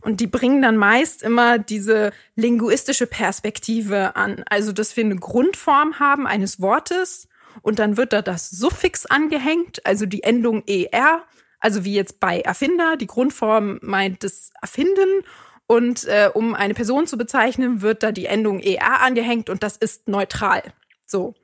Und 0.00 0.18
die 0.18 0.26
bringen 0.26 0.62
dann 0.62 0.76
meist 0.76 1.22
immer 1.22 1.58
diese 1.58 2.12
linguistische 2.34 3.06
Perspektive 3.06 4.16
an. 4.16 4.42
Also, 4.50 4.72
dass 4.72 4.96
wir 4.96 5.04
eine 5.04 5.14
Grundform 5.14 6.00
haben 6.00 6.26
eines 6.26 6.60
Wortes 6.60 7.28
und 7.62 7.78
dann 7.78 7.96
wird 7.96 8.12
da 8.12 8.20
das 8.20 8.50
Suffix 8.50 9.06
angehängt, 9.06 9.84
also 9.86 10.06
die 10.06 10.24
Endung 10.24 10.64
er, 10.66 11.22
also 11.62 11.84
wie 11.84 11.94
jetzt 11.94 12.20
bei 12.20 12.40
Erfinder, 12.40 12.96
die 12.96 13.06
Grundform 13.06 13.78
meint 13.82 14.24
das 14.24 14.50
Erfinden 14.60 15.24
und 15.66 16.04
äh, 16.04 16.28
um 16.34 16.54
eine 16.54 16.74
Person 16.74 17.06
zu 17.06 17.16
bezeichnen, 17.16 17.80
wird 17.82 18.02
da 18.02 18.12
die 18.12 18.26
Endung 18.26 18.58
er 18.58 19.00
angehängt 19.00 19.48
und 19.48 19.62
das 19.62 19.76
ist 19.76 20.08
neutral. 20.08 20.62
So. 21.06 21.34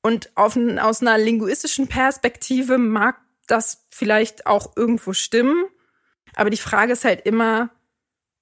Und 0.00 0.30
auf, 0.36 0.56
aus 0.56 1.02
einer 1.02 1.18
linguistischen 1.18 1.88
Perspektive 1.88 2.78
mag 2.78 3.16
das 3.48 3.86
vielleicht 3.90 4.46
auch 4.46 4.76
irgendwo 4.76 5.12
stimmen. 5.12 5.64
Aber 6.36 6.50
die 6.50 6.56
Frage 6.56 6.92
ist 6.92 7.04
halt 7.04 7.26
immer, 7.26 7.70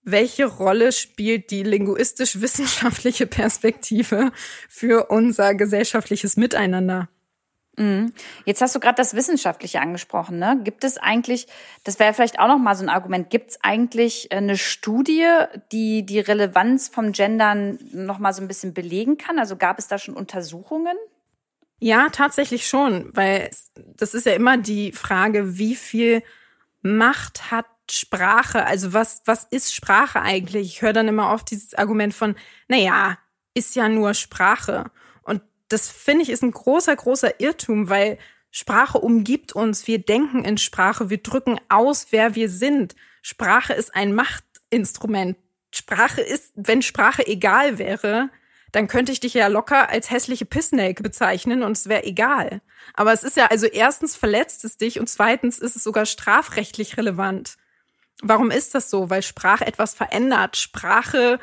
welche 0.03 0.45
Rolle 0.45 0.93
spielt 0.93 1.51
die 1.51 1.63
linguistisch-wissenschaftliche 1.63 3.27
Perspektive 3.27 4.33
für 4.69 5.07
unser 5.07 5.55
gesellschaftliches 5.55 6.37
Miteinander? 6.37 7.09
Mhm. 7.77 8.13
Jetzt 8.45 8.63
hast 8.63 8.75
du 8.75 8.81
gerade 8.81 8.97
das 8.97 9.15
Wissenschaftliche 9.15 9.81
angesprochen. 9.81 10.39
Ne? 10.39 10.61
Gibt 10.65 10.83
es 10.85 10.97
eigentlich, 10.97 11.47
das 11.85 11.99
wäre 11.99 12.15
vielleicht 12.15 12.39
auch 12.39 12.49
noch 12.49 12.59
mal 12.59 12.75
so 12.75 12.83
ein 12.83 12.89
Argument, 12.89 13.29
gibt 13.29 13.51
es 13.51 13.59
eigentlich 13.63 14.33
eine 14.33 14.57
Studie, 14.57 15.27
die 15.73 16.05
die 16.05 16.21
Relevanz 16.21 16.89
vom 16.89 17.13
Gendern 17.13 17.79
noch 17.93 18.19
mal 18.19 18.33
so 18.33 18.43
ein 18.43 18.49
bisschen 18.49 18.73
belegen 18.73 19.19
kann? 19.19 19.39
Also 19.39 19.57
gab 19.57 19.79
es 19.79 19.89
da 19.89 19.99
schon 19.99 20.15
Untersuchungen? 20.15 20.97
Ja, 21.79 22.09
tatsächlich 22.11 22.67
schon, 22.67 23.15
weil 23.15 23.51
das 23.75 24.15
ist 24.15 24.25
ja 24.25 24.33
immer 24.33 24.57
die 24.57 24.93
Frage, 24.93 25.59
wie 25.59 25.75
viel 25.75 26.23
Macht 26.81 27.51
hat 27.51 27.67
Sprache? 27.91 28.65
Also 28.65 28.95
was, 28.95 29.21
was 29.27 29.45
ist 29.45 29.75
Sprache 29.75 30.23
eigentlich? 30.23 30.69
Ich 30.69 30.83
höre 30.83 30.95
dann 30.95 31.09
immer 31.09 31.33
oft 31.33 31.51
dieses 31.51 31.75
Argument 31.75 32.15
von, 32.15 32.37
na 32.69 32.79
ja, 32.79 33.19
ist 33.53 33.77
ja 33.77 33.89
nur 33.89 34.15
Sprache. 34.15 34.91
Das 35.69 35.89
finde 35.89 36.23
ich 36.23 36.31
ist 36.31 36.43
ein 36.43 36.53
großer, 36.53 36.95
großer 36.95 37.41
Irrtum, 37.41 37.89
weil 37.89 38.19
Sprache 38.51 38.99
umgibt 38.99 39.53
uns. 39.53 39.87
Wir 39.87 39.99
denken 39.99 40.45
in 40.45 40.59
Sprache. 40.59 41.11
Wir 41.11 41.19
drücken 41.19 41.61
aus, 41.69 42.09
wer 42.11 42.35
wir 42.35 42.49
sind. 42.49 42.95
Sprache 43.23 43.75
ist 43.75 43.95
ein 43.95 44.15
Machtinstrument. 44.15 45.37
Sprache 45.73 46.23
ist, 46.23 46.53
wenn 46.55 46.81
Sprache 46.81 47.27
egal 47.27 47.79
wäre, 47.79 48.31
dann 48.73 48.89
könnte 48.89 49.13
ich 49.13 49.21
dich 49.21 49.35
ja 49.35 49.49
locker 49.49 49.89
als 49.89 50.11
hässliche 50.11 50.45
Pissnelke 50.45 51.03
bezeichnen 51.03 51.63
und 51.63 51.73
es 51.73 51.89
wäre 51.89 52.05
egal. 52.05 52.61
Aber 52.95 53.13
es 53.13 53.25
ist 53.25 53.37
ja 53.37 53.47
also 53.47 53.67
erstens 53.67 54.17
verletzt 54.17 54.65
es 54.65 54.77
dich 54.77 55.01
und 55.01 55.09
zweitens 55.09 55.59
ist 55.59 55.77
es 55.77 55.85
sogar 55.85 56.07
strafrechtlich 56.07 56.97
relevant. 56.97 57.57
Warum 58.23 58.51
ist 58.51 58.75
das 58.75 58.91
so? 58.91 59.11
Weil 59.11 59.23
Sprache 59.23 59.67
etwas 59.67 59.95
verändert. 59.95 60.57
Sprache 60.57 61.39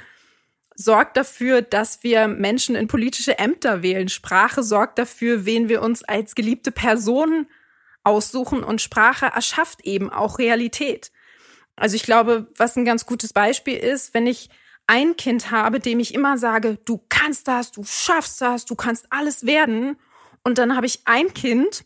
sorgt 0.75 1.17
dafür, 1.17 1.61
dass 1.61 2.03
wir 2.03 2.27
Menschen 2.27 2.75
in 2.75 2.87
politische 2.87 3.37
Ämter 3.37 3.83
wählen. 3.83 4.09
Sprache 4.09 4.63
sorgt 4.63 4.99
dafür, 4.99 5.45
wen 5.45 5.69
wir 5.69 5.81
uns 5.81 6.03
als 6.03 6.35
geliebte 6.35 6.71
Person 6.71 7.47
aussuchen 8.03 8.63
und 8.63 8.81
Sprache 8.81 9.27
erschafft 9.27 9.85
eben 9.85 10.09
auch 10.09 10.39
Realität. 10.39 11.11
Also 11.75 11.95
ich 11.95 12.03
glaube, 12.03 12.47
was 12.57 12.75
ein 12.75 12.85
ganz 12.85 13.05
gutes 13.05 13.33
Beispiel 13.33 13.77
ist, 13.77 14.13
wenn 14.13 14.27
ich 14.27 14.49
ein 14.87 15.15
Kind 15.15 15.51
habe, 15.51 15.79
dem 15.79 15.99
ich 15.99 16.13
immer 16.13 16.37
sage, 16.37 16.77
du 16.85 17.01
kannst 17.09 17.47
das, 17.47 17.71
du 17.71 17.83
schaffst 17.83 18.41
das, 18.41 18.65
du 18.65 18.75
kannst 18.75 19.07
alles 19.09 19.45
werden. 19.45 19.97
Und 20.43 20.57
dann 20.57 20.75
habe 20.75 20.85
ich 20.85 21.01
ein 21.05 21.33
Kind, 21.33 21.85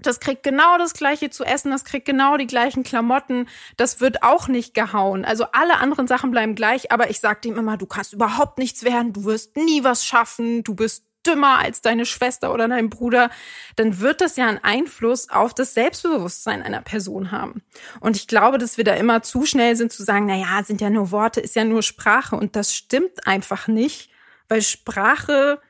das 0.00 0.20
kriegt 0.20 0.42
genau 0.42 0.78
das 0.78 0.94
gleiche 0.94 1.30
zu 1.30 1.44
essen, 1.44 1.70
das 1.70 1.84
kriegt 1.84 2.06
genau 2.06 2.36
die 2.36 2.46
gleichen 2.46 2.82
Klamotten, 2.82 3.48
das 3.76 4.00
wird 4.00 4.22
auch 4.22 4.48
nicht 4.48 4.74
gehauen. 4.74 5.24
Also 5.24 5.46
alle 5.52 5.78
anderen 5.78 6.06
Sachen 6.06 6.30
bleiben 6.30 6.54
gleich, 6.54 6.92
aber 6.92 7.10
ich 7.10 7.20
sage 7.20 7.40
dem 7.42 7.56
immer, 7.56 7.76
du 7.76 7.86
kannst 7.86 8.12
überhaupt 8.12 8.58
nichts 8.58 8.84
werden, 8.84 9.12
du 9.12 9.24
wirst 9.24 9.56
nie 9.56 9.84
was 9.84 10.04
schaffen, 10.04 10.64
du 10.64 10.74
bist 10.74 11.04
dümmer 11.26 11.58
als 11.58 11.80
deine 11.80 12.06
Schwester 12.06 12.52
oder 12.52 12.68
dein 12.68 12.90
Bruder, 12.90 13.30
dann 13.76 14.00
wird 14.00 14.20
das 14.20 14.36
ja 14.36 14.46
einen 14.46 14.62
Einfluss 14.62 15.30
auf 15.30 15.54
das 15.54 15.74
Selbstbewusstsein 15.74 16.62
einer 16.62 16.82
Person 16.82 17.30
haben. 17.30 17.62
Und 18.00 18.16
ich 18.16 18.26
glaube, 18.26 18.58
dass 18.58 18.76
wir 18.76 18.84
da 18.84 18.94
immer 18.94 19.22
zu 19.22 19.46
schnell 19.46 19.76
sind 19.76 19.92
zu 19.92 20.02
sagen, 20.02 20.26
na 20.26 20.36
ja, 20.36 20.62
sind 20.64 20.80
ja 20.80 20.90
nur 20.90 21.10
Worte, 21.10 21.40
ist 21.40 21.56
ja 21.56 21.64
nur 21.64 21.82
Sprache 21.82 22.36
und 22.36 22.56
das 22.56 22.74
stimmt 22.74 23.26
einfach 23.26 23.68
nicht, 23.68 24.10
weil 24.48 24.60
Sprache 24.60 25.60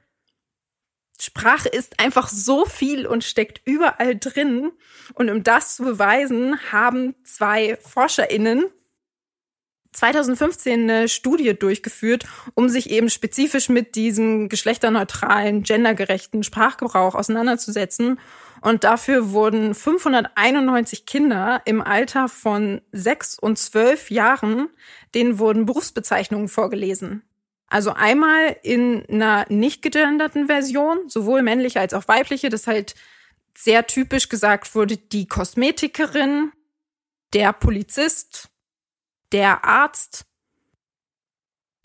Sprache 1.20 1.68
ist 1.68 2.00
einfach 2.00 2.28
so 2.28 2.64
viel 2.64 3.06
und 3.06 3.24
steckt 3.24 3.60
überall 3.64 4.16
drin. 4.16 4.72
Und 5.14 5.30
um 5.30 5.42
das 5.42 5.76
zu 5.76 5.84
beweisen, 5.84 6.58
haben 6.72 7.14
zwei 7.24 7.76
ForscherInnen 7.80 8.64
2015 9.94 10.90
eine 10.90 11.08
Studie 11.08 11.54
durchgeführt, 11.56 12.26
um 12.54 12.68
sich 12.68 12.90
eben 12.90 13.08
spezifisch 13.08 13.68
mit 13.68 13.94
diesem 13.94 14.48
geschlechterneutralen, 14.48 15.62
gendergerechten 15.62 16.42
Sprachgebrauch 16.42 17.14
auseinanderzusetzen. 17.14 18.18
Und 18.60 18.82
dafür 18.82 19.30
wurden 19.30 19.74
591 19.74 21.06
Kinder 21.06 21.62
im 21.64 21.80
Alter 21.80 22.28
von 22.28 22.80
sechs 22.92 23.38
und 23.38 23.58
zwölf 23.58 24.10
Jahren, 24.10 24.68
denen 25.14 25.38
wurden 25.38 25.66
Berufsbezeichnungen 25.66 26.48
vorgelesen. 26.48 27.22
Also 27.66 27.92
einmal 27.92 28.56
in 28.62 29.04
einer 29.06 29.46
nicht 29.48 29.82
gegenderten 29.82 30.46
Version, 30.46 31.08
sowohl 31.08 31.42
männliche 31.42 31.80
als 31.80 31.94
auch 31.94 32.06
weibliche, 32.08 32.48
das 32.48 32.66
halt 32.66 32.94
sehr 33.56 33.86
typisch 33.86 34.28
gesagt 34.28 34.74
wurde, 34.74 34.96
die 34.96 35.26
Kosmetikerin, 35.26 36.52
der 37.32 37.52
Polizist, 37.52 38.50
der 39.32 39.64
Arzt 39.64 40.26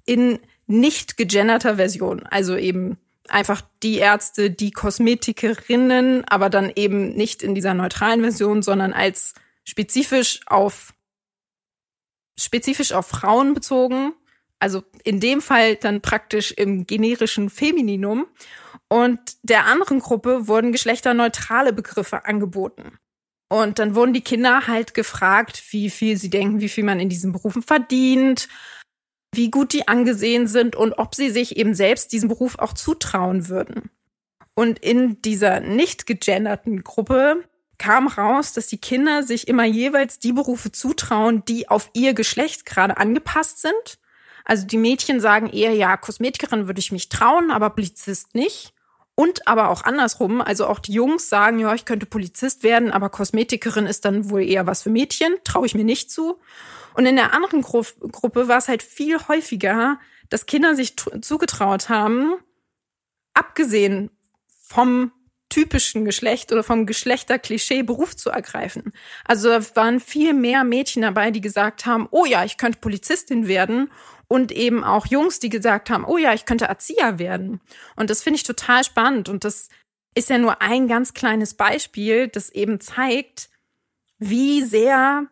in 0.06 0.40
nicht 0.68 1.18
gegenderter 1.18 1.78
Version. 1.78 2.26
Also 2.28 2.56
eben 2.56 2.98
einfach 3.28 3.62
die 3.84 3.98
Ärzte, 3.98 4.52
die 4.52 4.72
Kosmetikerinnen, 4.72 6.26
aber 6.26 6.50
dann 6.50 6.72
eben 6.76 7.14
nicht 7.16 7.44
in 7.44 7.56
dieser 7.56 7.74
neutralen 7.74 8.22
Version, 8.22 8.62
sondern 8.62 8.94
als 8.94 9.34
spezifisch 9.64 10.42
auf 10.48 10.94
spezifisch 12.38 12.94
auf 12.94 13.08
Frauen 13.08 13.54
bezogen. 13.54 14.14
Also 14.60 14.84
in 15.04 15.20
dem 15.20 15.42
Fall 15.42 15.76
dann 15.76 16.02
praktisch 16.02 16.52
im 16.52 16.86
generischen 16.86 17.50
Femininum. 17.50 18.28
Und 18.88 19.20
der 19.44 19.66
anderen 19.66 20.00
Gruppe 20.00 20.48
wurden 20.48 20.72
geschlechterneutrale 20.72 21.74
Begriffe 21.74 22.26
angeboten. 22.26 22.98
Und 23.50 23.80
dann 23.80 23.96
wurden 23.96 24.14
die 24.14 24.22
Kinder 24.22 24.68
halt 24.68 24.94
gefragt, 24.94 25.64
wie 25.72 25.90
viel 25.90 26.18
sie 26.18 26.30
denken, 26.30 26.60
wie 26.60 26.70
viel 26.70 26.84
man 26.84 27.00
in 27.00 27.10
diesen 27.10 27.32
Berufen 27.32 27.64
verdient, 27.64 28.48
wie 29.34 29.50
gut 29.50 29.74
die 29.74 29.88
angesehen 29.88 30.48
sind 30.48 30.76
und 30.76 30.94
ob 30.94 31.16
sie 31.16 31.30
sich 31.30 31.58
eben 31.58 31.74
selbst 31.74 32.12
diesen 32.12 32.30
Beruf 32.30 32.60
auch 32.60 32.74
zutrauen 32.74 33.48
würden. 33.48 33.90
Und 34.56 34.80
in 34.80 35.22
dieser 35.22 35.62
nicht 35.62 36.06
gegenderten 36.06 36.84
Gruppe 36.84 37.44
kam 37.78 38.08
raus, 38.08 38.54
dass 38.54 38.68
die 38.68 38.78
Kinder 38.78 39.24
sich 39.24 39.48
immer 39.48 39.64
jeweils 39.64 40.20
die 40.20 40.34
Berufe 40.34 40.72
zutrauen, 40.72 41.44
die 41.46 41.70
auf 41.70 41.90
ihr 41.94 42.14
Geschlecht 42.14 42.66
gerade 42.66 42.98
angepasst 42.98 43.62
sind. 43.62 43.99
Also 44.50 44.66
die 44.66 44.80
Mädchen 44.80 45.20
sagen 45.20 45.48
eher, 45.48 45.74
ja, 45.74 45.96
Kosmetikerin 45.96 46.66
würde 46.66 46.80
ich 46.80 46.92
mich 46.92 47.08
trauen, 47.08 47.52
aber 47.52 47.70
Polizist 47.70 48.34
nicht. 48.34 48.74
Und 49.14 49.48
aber 49.48 49.70
auch 49.70 49.84
andersrum, 49.84 50.42
also 50.42 50.66
auch 50.66 50.80
die 50.80 50.94
Jungs 50.94 51.30
sagen, 51.30 51.60
ja, 51.60 51.76
ich 51.76 51.86
könnte 51.86 52.08
Polizist 52.08 52.64
werden, 52.64 52.90
aber 52.90 53.10
Kosmetikerin 53.10 53.86
ist 53.86 54.06
dann 54.06 54.32
wohl 54.32 54.42
eher 54.42 54.66
was 54.66 54.82
für 54.82 54.90
Mädchen, 54.90 55.36
traue 55.44 55.68
ich 55.68 55.76
mir 55.76 55.84
nicht 55.84 56.10
zu. 56.10 56.40
Und 56.96 57.06
in 57.06 57.16
der 57.16 57.32
anderen 57.34 57.62
Gru 57.62 57.84
Gruppe 58.12 58.48
war 58.48 58.58
es 58.58 58.68
halt 58.68 58.82
viel 58.82 59.20
häufiger, 59.28 60.00
dass 60.30 60.48
Kinder 60.48 60.76
sich 60.76 60.96
zugetraut 60.98 61.90
haben, 61.90 62.34
abgesehen 63.36 64.10
vom 64.64 65.12
typischen 65.50 66.06
Geschlecht 66.06 66.52
oder 66.52 66.64
vom 66.64 66.88
Geschlechterklischee 66.88 67.84
Beruf 67.84 68.16
zu 68.16 68.32
ergreifen. 68.32 68.94
Also 69.26 69.50
da 69.50 69.76
waren 69.76 70.00
viel 70.00 70.34
mehr 70.34 70.64
Mädchen 70.64 71.04
dabei, 71.04 71.30
die 71.30 71.42
gesagt 71.42 71.86
haben, 71.86 72.08
oh 72.10 72.26
ja, 72.26 72.46
ich 72.46 72.58
könnte 72.58 72.80
Polizistin 72.80 73.48
werden 73.48 73.92
und 74.30 74.52
eben 74.52 74.84
auch 74.84 75.08
Jungs, 75.08 75.40
die 75.40 75.50
gesagt 75.50 75.90
haben, 75.90 76.06
oh 76.06 76.18
ja, 76.18 76.34
ich 76.34 76.46
könnte 76.46 76.66
Erzieher 76.66 77.20
werden. 77.20 77.60
Und 77.96 78.10
das 78.10 78.22
finde 78.22 78.38
ich 78.38 78.44
total 78.44 78.84
spannend. 78.84 79.28
Und 79.28 79.44
das 79.44 79.70
ist 80.16 80.30
ja 80.30 80.38
nur 80.38 80.62
ein 80.62 80.88
ganz 80.88 81.14
kleines 81.14 81.56
Beispiel, 81.56 82.28
das 82.28 82.52
eben 82.52 82.80
zeigt, 82.80 83.50
wie 84.20 84.62
sehr 84.62 85.26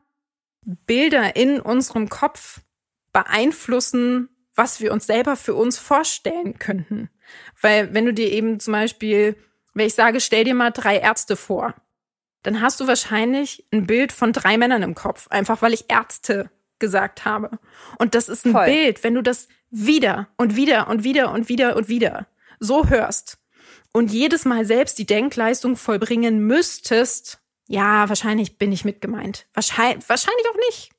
Bilder 0.65 1.35
in 1.35 1.61
unserem 1.61 2.09
Kopf 2.09 2.61
beeinflussen, 3.13 4.29
was 4.55 4.81
wir 4.81 4.91
uns 4.91 5.05
selber 5.05 5.35
für 5.35 5.53
uns 5.53 5.77
vorstellen 5.77 6.57
könnten. 6.57 7.09
Weil 7.61 7.93
wenn 7.93 8.05
du 8.05 8.13
dir 8.13 8.31
eben 8.31 8.59
zum 8.59 8.73
Beispiel, 8.73 9.35
wenn 9.75 9.85
ich 9.85 9.93
sage, 9.93 10.19
stell 10.19 10.43
dir 10.43 10.55
mal 10.55 10.71
drei 10.71 10.97
Ärzte 10.97 11.35
vor, 11.35 11.75
dann 12.41 12.61
hast 12.61 12.79
du 12.79 12.87
wahrscheinlich 12.87 13.67
ein 13.71 13.85
Bild 13.85 14.11
von 14.11 14.33
drei 14.33 14.57
Männern 14.57 14.81
im 14.81 14.95
Kopf, 14.95 15.27
einfach 15.29 15.61
weil 15.61 15.73
ich 15.73 15.85
Ärzte 15.89 16.49
gesagt 16.79 17.25
habe. 17.25 17.59
Und 17.97 18.15
das 18.15 18.29
ist 18.29 18.45
ein 18.45 18.51
Voll. 18.51 18.65
Bild, 18.65 19.03
wenn 19.03 19.15
du 19.15 19.21
das 19.21 19.47
wieder 19.69 20.27
und 20.37 20.55
wieder 20.55 20.87
und 20.87 21.03
wieder 21.03 21.31
und 21.31 21.49
wieder 21.49 21.75
und 21.75 21.87
wieder 21.89 22.27
so 22.59 22.87
hörst 22.87 23.37
und 23.91 24.11
jedes 24.11 24.45
Mal 24.45 24.65
selbst 24.65 24.97
die 24.97 25.05
Denkleistung 25.05 25.75
vollbringen 25.75 26.39
müsstest, 26.39 27.39
ja, 27.67 28.07
wahrscheinlich 28.07 28.57
bin 28.57 28.71
ich 28.71 28.85
mit 28.85 29.01
gemeint. 29.01 29.47
Wahrscheinlich, 29.53 30.07
wahrscheinlich 30.07 30.45
auch 30.49 30.57
nicht. 30.69 30.91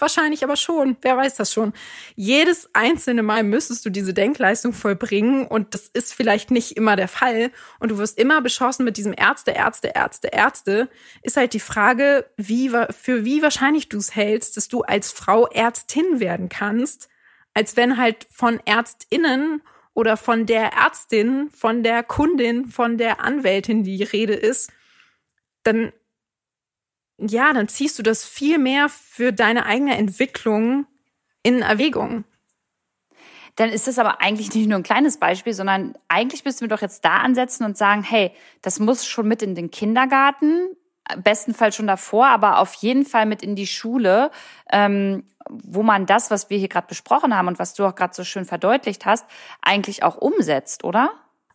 Wahrscheinlich 0.00 0.44
aber 0.44 0.56
schon. 0.56 0.96
Wer 1.02 1.16
weiß 1.16 1.34
das 1.36 1.52
schon. 1.52 1.72
Jedes 2.16 2.70
einzelne 2.72 3.22
Mal 3.22 3.42
müsstest 3.42 3.84
du 3.84 3.90
diese 3.90 4.14
Denkleistung 4.14 4.72
vollbringen 4.72 5.46
und 5.46 5.74
das 5.74 5.88
ist 5.88 6.14
vielleicht 6.14 6.50
nicht 6.50 6.76
immer 6.76 6.96
der 6.96 7.08
Fall 7.08 7.50
und 7.78 7.90
du 7.90 7.98
wirst 7.98 8.18
immer 8.18 8.40
beschossen 8.40 8.84
mit 8.84 8.96
diesem 8.96 9.14
Ärzte, 9.16 9.52
Ärzte, 9.52 9.88
Ärzte, 9.88 10.28
Ärzte. 10.28 10.88
Ist 11.22 11.36
halt 11.36 11.52
die 11.52 11.60
Frage, 11.60 12.26
wie, 12.36 12.70
für 12.90 13.24
wie 13.24 13.42
wahrscheinlich 13.42 13.88
du 13.88 13.98
es 13.98 14.14
hältst, 14.14 14.56
dass 14.56 14.68
du 14.68 14.82
als 14.82 15.12
Frau 15.12 15.46
Ärztin 15.46 16.20
werden 16.20 16.48
kannst, 16.48 17.08
als 17.54 17.76
wenn 17.76 17.96
halt 17.96 18.26
von 18.30 18.60
Ärztinnen 18.64 19.62
oder 19.94 20.16
von 20.16 20.46
der 20.46 20.72
Ärztin, 20.72 21.50
von 21.50 21.82
der 21.82 22.02
Kundin, 22.02 22.66
von 22.66 22.96
der 22.96 23.22
Anwältin 23.22 23.82
die 23.82 24.02
Rede 24.02 24.34
ist, 24.34 24.72
dann 25.62 25.92
ja, 27.20 27.52
dann 27.52 27.68
ziehst 27.68 27.98
du 27.98 28.02
das 28.02 28.24
viel 28.24 28.58
mehr 28.58 28.88
für 28.88 29.32
deine 29.32 29.66
eigene 29.66 29.96
Entwicklung 29.96 30.86
in 31.42 31.62
Erwägung. 31.62 32.24
Dann 33.56 33.70
ist 33.70 33.86
das 33.86 33.98
aber 33.98 34.20
eigentlich 34.20 34.54
nicht 34.54 34.68
nur 34.68 34.78
ein 34.78 34.84
kleines 34.84 35.18
Beispiel, 35.18 35.52
sondern 35.52 35.94
eigentlich 36.08 36.44
müssten 36.44 36.62
wir 36.62 36.68
doch 36.68 36.82
jetzt 36.82 37.04
da 37.04 37.18
ansetzen 37.18 37.64
und 37.64 37.76
sagen, 37.76 38.02
hey, 38.02 38.32
das 38.62 38.78
muss 38.78 39.06
schon 39.06 39.28
mit 39.28 39.42
in 39.42 39.54
den 39.54 39.70
Kindergarten, 39.70 40.68
bestenfalls 41.18 41.76
schon 41.76 41.86
davor, 41.86 42.28
aber 42.28 42.58
auf 42.58 42.74
jeden 42.74 43.04
Fall 43.04 43.26
mit 43.26 43.42
in 43.42 43.56
die 43.56 43.66
Schule, 43.66 44.30
ähm, 44.72 45.24
wo 45.48 45.82
man 45.82 46.06
das, 46.06 46.30
was 46.30 46.48
wir 46.48 46.58
hier 46.58 46.68
gerade 46.68 46.86
besprochen 46.86 47.36
haben 47.36 47.48
und 47.48 47.58
was 47.58 47.74
du 47.74 47.84
auch 47.84 47.94
gerade 47.94 48.14
so 48.14 48.24
schön 48.24 48.44
verdeutlicht 48.44 49.04
hast, 49.04 49.26
eigentlich 49.60 50.04
auch 50.04 50.16
umsetzt, 50.16 50.84
oder? 50.84 51.10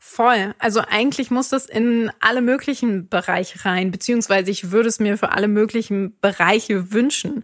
Voll. 0.07 0.53
Also 0.59 0.81
eigentlich 0.87 1.31
muss 1.31 1.49
das 1.49 1.65
in 1.65 2.11
alle 2.19 2.41
möglichen 2.41 3.09
Bereiche 3.09 3.65
rein, 3.65 3.89
beziehungsweise 3.89 4.51
ich 4.51 4.71
würde 4.71 4.87
es 4.87 4.99
mir 4.99 5.17
für 5.17 5.31
alle 5.31 5.47
möglichen 5.47 6.17
Bereiche 6.21 6.93
wünschen. 6.93 7.43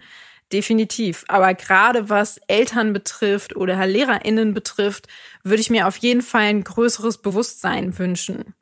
Definitiv. 0.53 1.25
Aber 1.27 1.55
gerade 1.55 2.07
was 2.09 2.37
Eltern 2.47 2.93
betrifft 2.93 3.55
oder 3.55 3.83
LehrerInnen 3.87 4.53
betrifft, 4.53 5.07
würde 5.43 5.59
ich 5.59 5.71
mir 5.71 5.87
auf 5.87 5.97
jeden 5.97 6.21
Fall 6.21 6.43
ein 6.43 6.63
größeres 6.63 7.17
Bewusstsein 7.17 7.97
wünschen. 7.97 8.53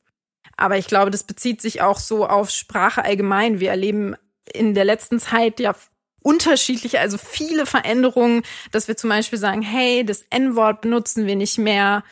Aber 0.55 0.77
ich 0.77 0.87
glaube, 0.87 1.11
das 1.11 1.25
bezieht 1.25 1.61
sich 1.61 1.81
auch 1.81 1.99
so 1.99 2.25
auf 2.25 2.51
Sprache 2.51 3.03
allgemein. 3.03 3.59
Wir 3.59 3.69
erleben 3.69 4.15
in 4.53 4.73
der 4.75 4.85
letzten 4.85 5.19
Zeit 5.19 5.59
ja 5.59 5.75
unterschiedliche, 6.23 7.01
also 7.01 7.17
viele 7.17 7.65
Veränderungen, 7.65 8.43
dass 8.71 8.87
wir 8.87 8.95
zum 8.95 9.09
Beispiel 9.09 9.39
sagen, 9.39 9.61
hey, 9.61 10.05
das 10.05 10.23
N-Wort 10.29 10.81
benutzen 10.81 11.27
wir 11.27 11.35
nicht 11.35 11.57
mehr, 11.57 12.03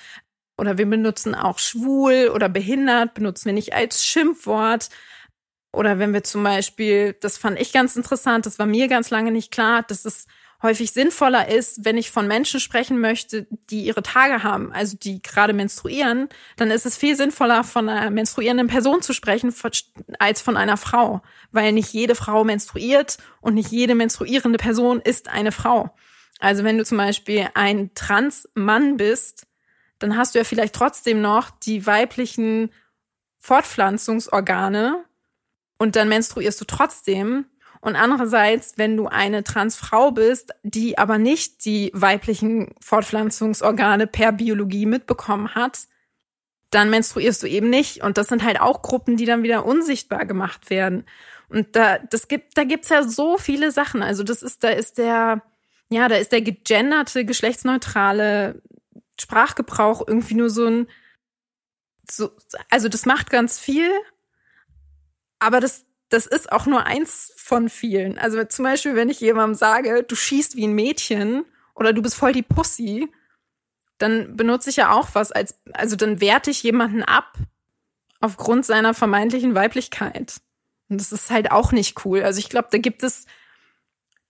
oder 0.58 0.78
wir 0.78 0.86
benutzen 0.86 1.36
auch 1.36 1.60
schwul 1.60 2.32
oder 2.34 2.50
behindert, 2.50 3.14
benutzen 3.14 3.46
wir 3.46 3.54
nicht 3.54 3.74
als 3.74 4.06
Schimpfwort. 4.06 4.90
Oder 5.72 6.00
wenn 6.00 6.14
wir 6.14 6.24
zum 6.24 6.44
Beispiel, 6.44 7.14
das 7.22 7.38
fand 7.38 7.60
ich 7.60 7.72
ganz 7.72 7.96
interessant, 7.96 8.46
das 8.46 8.58
war 8.58 8.66
mir 8.66 8.88
ganz 8.88 9.10
lange 9.10 9.32
nicht 9.32 9.52
klar, 9.52 9.84
dass 9.84 10.06
es 10.06 10.26
häufig 10.64 10.92
sinnvoller 10.92 11.50
ist, 11.50 11.86
wenn 11.86 11.98
ich 11.98 12.10
von 12.10 12.28
Menschen 12.28 12.60
sprechen 12.60 13.00
möchte, 13.00 13.46
die 13.70 13.86
ihre 13.86 14.02
Tage 14.02 14.42
haben, 14.42 14.72
also 14.72 14.98
die 14.98 15.22
gerade 15.22 15.54
menstruieren, 15.54 16.30
dann 16.56 16.72
ist 16.72 16.86
es 16.86 16.98
viel 16.98 17.16
sinnvoller, 17.16 17.64
von 17.64 17.90
einer 17.90 18.10
menstruierenden 18.10 18.68
Person 18.68 19.02
zu 19.02 19.14
sprechen, 19.14 19.54
als 20.18 20.42
von 20.42 20.58
einer 20.58 20.78
Frau. 20.78 21.22
Weil 21.52 21.74
nicht 21.74 21.94
jede 21.94 22.16
Frau 22.16 22.44
menstruiert 22.44 23.18
und 23.40 23.54
nicht 23.54 23.72
jede 23.72 23.94
menstruierende 23.94 24.58
Person 24.58 25.00
ist 25.00 25.30
eine 25.30 25.52
Frau. 25.52 25.96
Also 26.40 26.64
wenn 26.64 26.78
du 26.78 26.86
zum 26.86 26.98
Beispiel 26.98 27.48
ein 27.54 27.92
Trans-Mann 27.94 28.98
bist, 28.98 29.48
dann 30.00 30.18
hast 30.18 30.36
du 30.36 30.40
ja 30.40 30.46
vielleicht 30.46 30.76
trotzdem 30.76 31.22
noch 31.22 31.50
die 31.50 31.86
weiblichen 31.86 32.72
Fortpflanzungsorgane 33.40 35.04
und 35.78 35.96
dann 35.96 36.10
menstruierst 36.10 36.60
du 36.60 36.66
trotzdem. 36.66 37.46
Und 37.80 37.96
andererseits, 37.96 38.74
wenn 38.78 38.98
du 38.98 39.08
eine 39.08 39.44
Transfrau 39.44 40.12
bist, 40.12 40.54
die 40.64 40.98
aber 40.98 41.18
nicht 41.18 41.64
die 41.64 41.92
weiblichen 41.94 42.74
Fortpflanzungsorgane 42.82 44.08
per 44.08 44.32
Biologie 44.32 44.86
mitbekommen 44.86 45.54
hat, 45.54 45.88
dann 46.72 46.90
menstruierst 46.90 47.44
du 47.44 47.48
eben 47.48 47.70
nicht. 47.70 48.04
Und 48.04 48.18
das 48.18 48.28
sind 48.28 48.44
halt 48.44 48.60
auch 48.60 48.82
Gruppen, 48.82 49.16
die 49.16 49.26
dann 49.26 49.44
wieder 49.44 49.66
unsichtbar 49.66 50.26
gemacht 50.26 50.70
werden. 50.70 51.06
Und 51.50 51.76
da, 51.76 52.00
das 52.00 52.28
gibt, 52.28 52.58
da 52.58 52.64
gibt's 52.64 52.90
ja 52.90 53.04
so 53.04 53.38
viele 53.38 53.72
Sachen. 53.72 54.04
Also 54.04 54.24
das 54.24 54.42
ist, 54.42 54.64
da 54.64 54.70
ist 54.70 54.98
der, 54.98 55.44
ja, 55.90 56.10
da 56.10 56.16
ist 56.16 56.32
der 56.32 56.42
gegenderte, 56.42 57.24
geschlechtsneutrale 57.24 58.62
Sprachgebrauch 59.20 60.08
irgendwie 60.08 60.36
nur 60.36 60.50
so 60.50 60.66
ein, 60.66 60.88
so, 62.10 62.32
also 62.70 62.90
das 62.90 63.06
macht 63.06 63.30
ganz 63.30 63.60
viel, 63.60 63.90
aber 65.40 65.60
das, 65.60 65.86
das 66.10 66.26
ist 66.26 66.52
auch 66.52 66.66
nur 66.66 66.86
eins 66.86 67.34
von 67.38 67.70
vielen. 67.70 68.18
Also 68.18 68.44
zum 68.46 68.64
Beispiel, 68.64 68.96
wenn 68.96 69.10
ich 69.10 69.20
jemandem 69.20 69.56
sage, 69.56 70.04
du 70.04 70.16
schießt 70.16 70.56
wie 70.56 70.68
ein 70.68 70.74
Mädchen 70.74 71.46
oder 71.76 71.94
du 71.94 72.02
bist 72.02 72.16
voll 72.16 72.34
die 72.34 72.44
Pussy, 72.44 73.10
dann 73.98 74.36
benutze 74.36 74.70
ich 74.70 74.78
ja 74.78 74.92
auch 74.92 75.10
was 75.14 75.32
als, 75.32 75.60
also 75.74 75.96
dann 75.96 76.22
werte 76.22 76.52
ich 76.52 76.64
jemanden 76.64 77.04
ab 77.04 77.34
aufgrund 78.20 78.66
seiner 78.66 78.94
vermeintlichen 78.94 79.56
Weiblichkeit. 79.56 80.40
Und 80.90 81.02
das 81.02 81.12
ist 81.12 81.30
halt 81.30 81.52
auch 81.52 81.72
nicht 81.72 82.06
cool. 82.06 82.24
Also 82.24 82.40
ich 82.40 82.50
glaube, 82.50 82.70
da 82.72 82.78
gibt 82.78 83.04
es, 83.04 83.26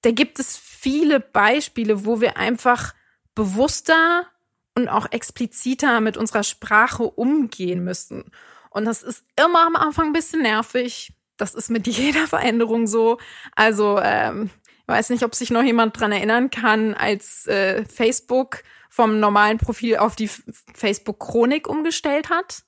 da 0.02 0.12
gibt 0.12 0.39
es 0.39 0.58
viele 0.58 1.19
Beispiele, 1.19 2.06
wo 2.06 2.21
wir 2.21 2.38
einfach 2.38 2.93
bewusster 3.36 4.28
und 4.77 4.89
auch 4.89 5.11
expliziter 5.11 6.01
mit 6.01 6.17
unserer 6.17 6.43
Sprache 6.43 7.03
umgehen 7.03 7.83
müssen. 7.83 8.25
Und 8.69 8.85
das 8.85 9.01
ist 9.01 9.23
immer 9.35 9.65
am 9.65 9.75
Anfang 9.75 10.07
ein 10.07 10.13
bisschen 10.13 10.43
nervig. 10.43 11.13
Das 11.35 11.55
ist 11.55 11.71
mit 11.71 11.87
jeder 11.87 12.27
Veränderung 12.27 12.85
so. 12.85 13.17
Also, 13.55 13.99
ähm, 13.99 14.51
weiß 14.85 15.09
nicht, 15.09 15.23
ob 15.23 15.33
sich 15.33 15.49
noch 15.49 15.63
jemand 15.63 15.99
dran 15.99 16.11
erinnern 16.11 16.51
kann, 16.51 16.93
als 16.93 17.47
äh, 17.47 17.85
Facebook 17.85 18.61
vom 18.87 19.19
normalen 19.19 19.57
Profil 19.57 19.97
auf 19.97 20.15
die 20.15 20.29
Facebook-Chronik 20.75 21.67
umgestellt 21.67 22.29
hat. 22.29 22.63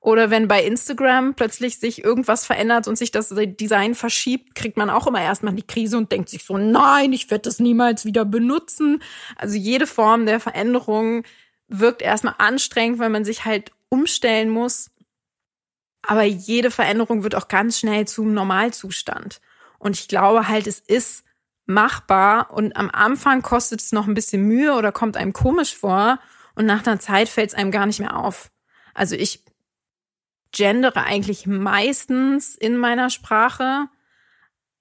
Oder 0.00 0.30
wenn 0.30 0.46
bei 0.46 0.62
Instagram 0.62 1.34
plötzlich 1.34 1.80
sich 1.80 2.04
irgendwas 2.04 2.46
verändert 2.46 2.86
und 2.86 2.96
sich 2.96 3.10
das 3.10 3.34
Design 3.36 3.96
verschiebt, 3.96 4.54
kriegt 4.54 4.76
man 4.76 4.90
auch 4.90 5.08
immer 5.08 5.20
erstmal 5.20 5.54
die 5.54 5.66
Krise 5.66 5.98
und 5.98 6.12
denkt 6.12 6.28
sich 6.28 6.44
so, 6.44 6.56
nein, 6.56 7.12
ich 7.12 7.28
werde 7.32 7.42
das 7.42 7.58
niemals 7.58 8.04
wieder 8.04 8.24
benutzen. 8.24 9.02
Also 9.36 9.56
jede 9.56 9.88
Form 9.88 10.24
der 10.24 10.38
Veränderung 10.38 11.24
wirkt 11.68 12.02
erstmal 12.02 12.34
anstrengend, 12.38 12.98
weil 12.98 13.10
man 13.10 13.24
sich 13.24 13.44
halt 13.44 13.72
umstellen 13.88 14.50
muss. 14.50 14.90
Aber 16.02 16.22
jede 16.24 16.70
Veränderung 16.70 17.22
wird 17.22 17.34
auch 17.34 17.48
ganz 17.48 17.78
schnell 17.78 18.06
zum 18.06 18.32
Normalzustand. 18.34 19.40
Und 19.78 19.98
ich 19.98 20.08
glaube 20.08 20.48
halt, 20.48 20.66
es 20.66 20.80
ist 20.80 21.24
machbar 21.66 22.50
und 22.52 22.76
am 22.76 22.90
Anfang 22.90 23.42
kostet 23.42 23.80
es 23.80 23.92
noch 23.92 24.08
ein 24.08 24.14
bisschen 24.14 24.42
Mühe 24.42 24.74
oder 24.74 24.90
kommt 24.90 25.16
einem 25.16 25.34
komisch 25.34 25.76
vor 25.76 26.18
und 26.54 26.64
nach 26.66 26.86
einer 26.86 26.98
Zeit 26.98 27.28
fällt 27.28 27.50
es 27.50 27.54
einem 27.54 27.70
gar 27.70 27.86
nicht 27.86 28.00
mehr 28.00 28.16
auf. 28.16 28.50
Also 28.94 29.14
ich 29.14 29.44
gendere 30.50 31.04
eigentlich 31.04 31.46
meistens 31.46 32.54
in 32.54 32.76
meiner 32.78 33.10
Sprache, 33.10 33.88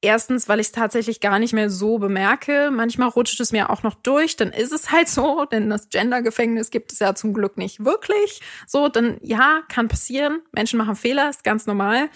Erstens, 0.01 0.47
weil 0.47 0.59
ich 0.59 0.67
es 0.67 0.71
tatsächlich 0.73 1.21
gar 1.21 1.39
nicht 1.39 1.53
mehr 1.53 1.71
so 1.71 1.97
bemerke. 1.97 2.69
Manchmal 2.71 3.09
rutscht 3.09 3.39
es 3.39 3.51
mir 3.51 3.71
auch 3.71 3.81
noch 3.81 3.95
durch, 3.95 4.35
dann 4.35 4.51
ist 4.51 4.71
es 4.71 4.91
halt 4.91 5.09
so, 5.09 5.45
denn 5.51 5.71
das 5.71 5.89
Gender-Gefängnis 5.89 6.69
gibt 6.69 6.91
es 6.91 6.99
ja 6.99 7.15
zum 7.15 7.33
Glück 7.33 7.57
nicht 7.57 7.83
wirklich. 7.83 8.41
So, 8.67 8.89
dann 8.89 9.17
ja, 9.21 9.61
kann 9.69 9.87
passieren. 9.87 10.41
Menschen 10.51 10.77
machen 10.77 10.95
Fehler, 10.95 11.29
ist 11.29 11.43
ganz 11.43 11.65
normal. 11.65 12.09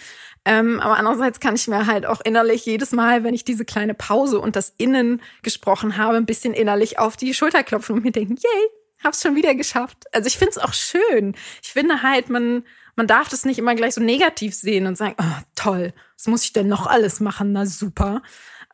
Ähm, 0.44 0.78
aber 0.80 0.96
andererseits 0.96 1.40
kann 1.40 1.56
ich 1.56 1.66
mir 1.66 1.86
halt 1.86 2.06
auch 2.06 2.20
innerlich 2.20 2.64
jedes 2.66 2.92
Mal, 2.92 3.24
wenn 3.24 3.34
ich 3.34 3.44
diese 3.44 3.64
kleine 3.64 3.94
Pause 3.94 4.38
und 4.38 4.54
das 4.54 4.72
Innen 4.78 5.20
gesprochen 5.42 5.96
habe, 5.96 6.16
ein 6.16 6.26
bisschen 6.26 6.54
innerlich 6.54 7.00
auf 7.00 7.16
die 7.16 7.34
Schulter 7.34 7.64
klopfen 7.64 7.96
und 7.96 8.04
mir 8.04 8.12
denken, 8.12 8.36
yay, 8.36 8.68
hab's 9.02 9.22
schon 9.22 9.34
wieder 9.34 9.54
geschafft. 9.54 10.04
Also 10.12 10.28
ich 10.28 10.38
finde 10.38 10.50
es 10.50 10.58
auch 10.58 10.72
schön. 10.72 11.34
Ich 11.62 11.70
finde 11.70 12.02
halt, 12.02 12.30
man 12.30 12.64
man 12.96 13.06
darf 13.06 13.28
das 13.28 13.44
nicht 13.44 13.58
immer 13.58 13.74
gleich 13.74 13.94
so 13.94 14.00
negativ 14.00 14.54
sehen 14.54 14.86
und 14.86 14.96
sagen, 14.96 15.14
oh, 15.18 15.42
toll, 15.54 15.92
was 16.16 16.26
muss 16.26 16.44
ich 16.44 16.52
denn 16.52 16.68
noch 16.68 16.86
alles 16.86 17.20
machen? 17.20 17.52
Na 17.52 17.66
super. 17.66 18.22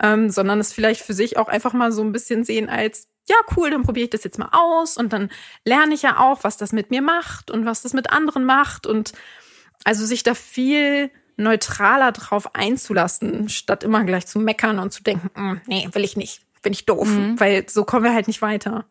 Ähm, 0.01 0.31
sondern 0.31 0.61
es 0.61 0.73
vielleicht 0.73 1.03
für 1.03 1.15
sich 1.15 1.37
auch 1.37 1.49
einfach 1.49 1.73
mal 1.73 1.91
so 1.93 2.03
ein 2.03 2.13
bisschen 2.13 2.45
sehen 2.45 2.69
als, 2.69 3.09
ja, 3.29 3.37
cool, 3.57 3.71
dann 3.71 3.83
probiere 3.83 4.05
ich 4.05 4.11
das 4.11 4.25
jetzt 4.25 4.39
mal 4.39 4.51
aus 4.53 4.97
und 4.97 5.13
dann 5.13 5.31
lerne 5.65 5.95
ich 5.95 6.03
ja 6.03 6.19
auch, 6.21 6.45
was 6.45 6.57
das 6.57 6.73
mit 6.73 6.91
mir 6.91 7.03
macht 7.03 7.51
und 7.51 7.67
was 7.67 7.83
das 7.83 7.95
mit 7.95 8.11
anderen 8.11 8.45
macht 8.45 8.87
und 8.87 9.13
also 9.85 10.07
sich 10.07 10.23
da 10.23 10.35
viel 10.35 11.11
neutraler 11.37 12.13
drauf 12.13 12.55
einzulassen, 12.55 13.49
statt 13.49 13.85
immer 13.85 14.05
gleich 14.05 14.27
zu 14.27 14.39
meckern 14.39 14.79
und 14.79 14.93
zu 14.93 15.03
denken, 15.03 15.31
mm, 15.35 15.61
nee, 15.67 15.89
will 15.93 16.05
ich 16.05 16.17
nicht, 16.17 16.43
bin 16.63 16.73
ich 16.73 16.85
doof, 16.85 17.09
mhm. 17.09 17.39
weil 17.41 17.69
so 17.69 17.85
kommen 17.85 18.05
wir 18.05 18.15
halt 18.15 18.27
nicht 18.27 18.43
weiter. 18.43 18.85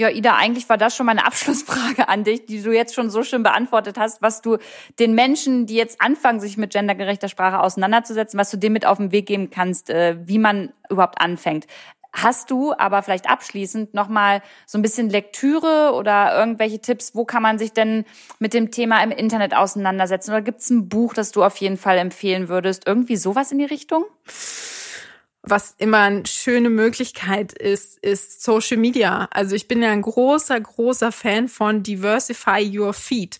Ja, 0.00 0.10
Ida, 0.10 0.36
eigentlich 0.36 0.68
war 0.68 0.78
das 0.78 0.94
schon 0.94 1.06
meine 1.06 1.24
Abschlussfrage 1.26 2.08
an 2.08 2.22
dich, 2.22 2.46
die 2.46 2.62
du 2.62 2.72
jetzt 2.72 2.94
schon 2.94 3.10
so 3.10 3.24
schön 3.24 3.42
beantwortet 3.42 3.98
hast, 3.98 4.22
was 4.22 4.40
du 4.40 4.58
den 5.00 5.14
Menschen, 5.14 5.66
die 5.66 5.74
jetzt 5.74 6.00
anfangen, 6.00 6.38
sich 6.38 6.56
mit 6.56 6.72
gendergerechter 6.72 7.28
Sprache 7.28 7.58
auseinanderzusetzen, 7.60 8.38
was 8.38 8.50
du 8.50 8.56
dem 8.56 8.72
mit 8.72 8.86
auf 8.86 8.98
den 8.98 9.10
Weg 9.10 9.26
geben 9.26 9.50
kannst, 9.50 9.90
äh, 9.90 10.16
wie 10.24 10.38
man 10.38 10.72
überhaupt 10.88 11.20
anfängt. 11.20 11.66
Hast 12.12 12.50
du 12.50 12.72
aber 12.72 13.02
vielleicht 13.02 13.28
abschließend 13.28 13.92
nochmal 13.92 14.40
so 14.66 14.78
ein 14.78 14.82
bisschen 14.82 15.10
Lektüre 15.10 15.92
oder 15.94 16.36
irgendwelche 16.38 16.80
Tipps, 16.80 17.14
wo 17.14 17.24
kann 17.24 17.42
man 17.42 17.58
sich 17.58 17.72
denn 17.72 18.04
mit 18.38 18.54
dem 18.54 18.70
Thema 18.70 19.02
im 19.02 19.10
Internet 19.10 19.54
auseinandersetzen? 19.54 20.30
Oder 20.30 20.42
gibt 20.42 20.60
es 20.60 20.70
ein 20.70 20.88
Buch, 20.88 21.12
das 21.12 21.32
du 21.32 21.44
auf 21.44 21.56
jeden 21.56 21.76
Fall 21.76 21.98
empfehlen 21.98 22.48
würdest? 22.48 22.86
Irgendwie 22.86 23.16
sowas 23.16 23.52
in 23.52 23.58
die 23.58 23.64
Richtung? 23.64 24.04
Was 25.42 25.74
immer 25.78 25.98
eine 25.98 26.26
schöne 26.26 26.68
Möglichkeit 26.68 27.52
ist, 27.52 27.98
ist 27.98 28.42
Social 28.42 28.76
Media. 28.76 29.28
Also 29.30 29.54
ich 29.54 29.68
bin 29.68 29.82
ja 29.82 29.90
ein 29.90 30.02
großer, 30.02 30.60
großer 30.60 31.12
Fan 31.12 31.48
von 31.48 31.82
Diversify 31.82 32.70
Your 32.76 32.92
Feed. 32.92 33.38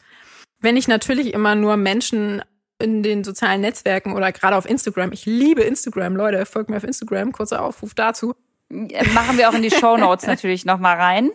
Wenn 0.61 0.77
ich 0.77 0.89
natürlich 0.89 1.35
immer 1.35 1.55
nur 1.55 1.77
Menschen 1.77 2.43
in 2.79 3.03
den 3.03 3.25
sozialen 3.25 3.61
Netzwerken 3.61 4.15
oder 4.15 4.33
gerade 4.33 4.57
auf 4.57 4.69
Instagram, 4.69 5.13
ich 5.13 5.27
liebe 5.27 5.63
Instagram, 5.63 6.17
Leute, 6.17 6.47
folgt 6.47 6.71
mir 6.71 6.77
auf 6.77 6.85
Instagram, 6.85 7.33
kurzer 7.33 7.63
Aufruf 7.63 7.95
dazu. 7.95 8.35
Machen 8.69 9.39
wir 9.39 9.49
auch 9.49 9.55
in 9.55 9.63
die 9.63 9.71
Show 9.71 9.97
Notes 9.97 10.27
natürlich 10.27 10.65
nochmal 10.65 10.97
rein. 10.97 11.31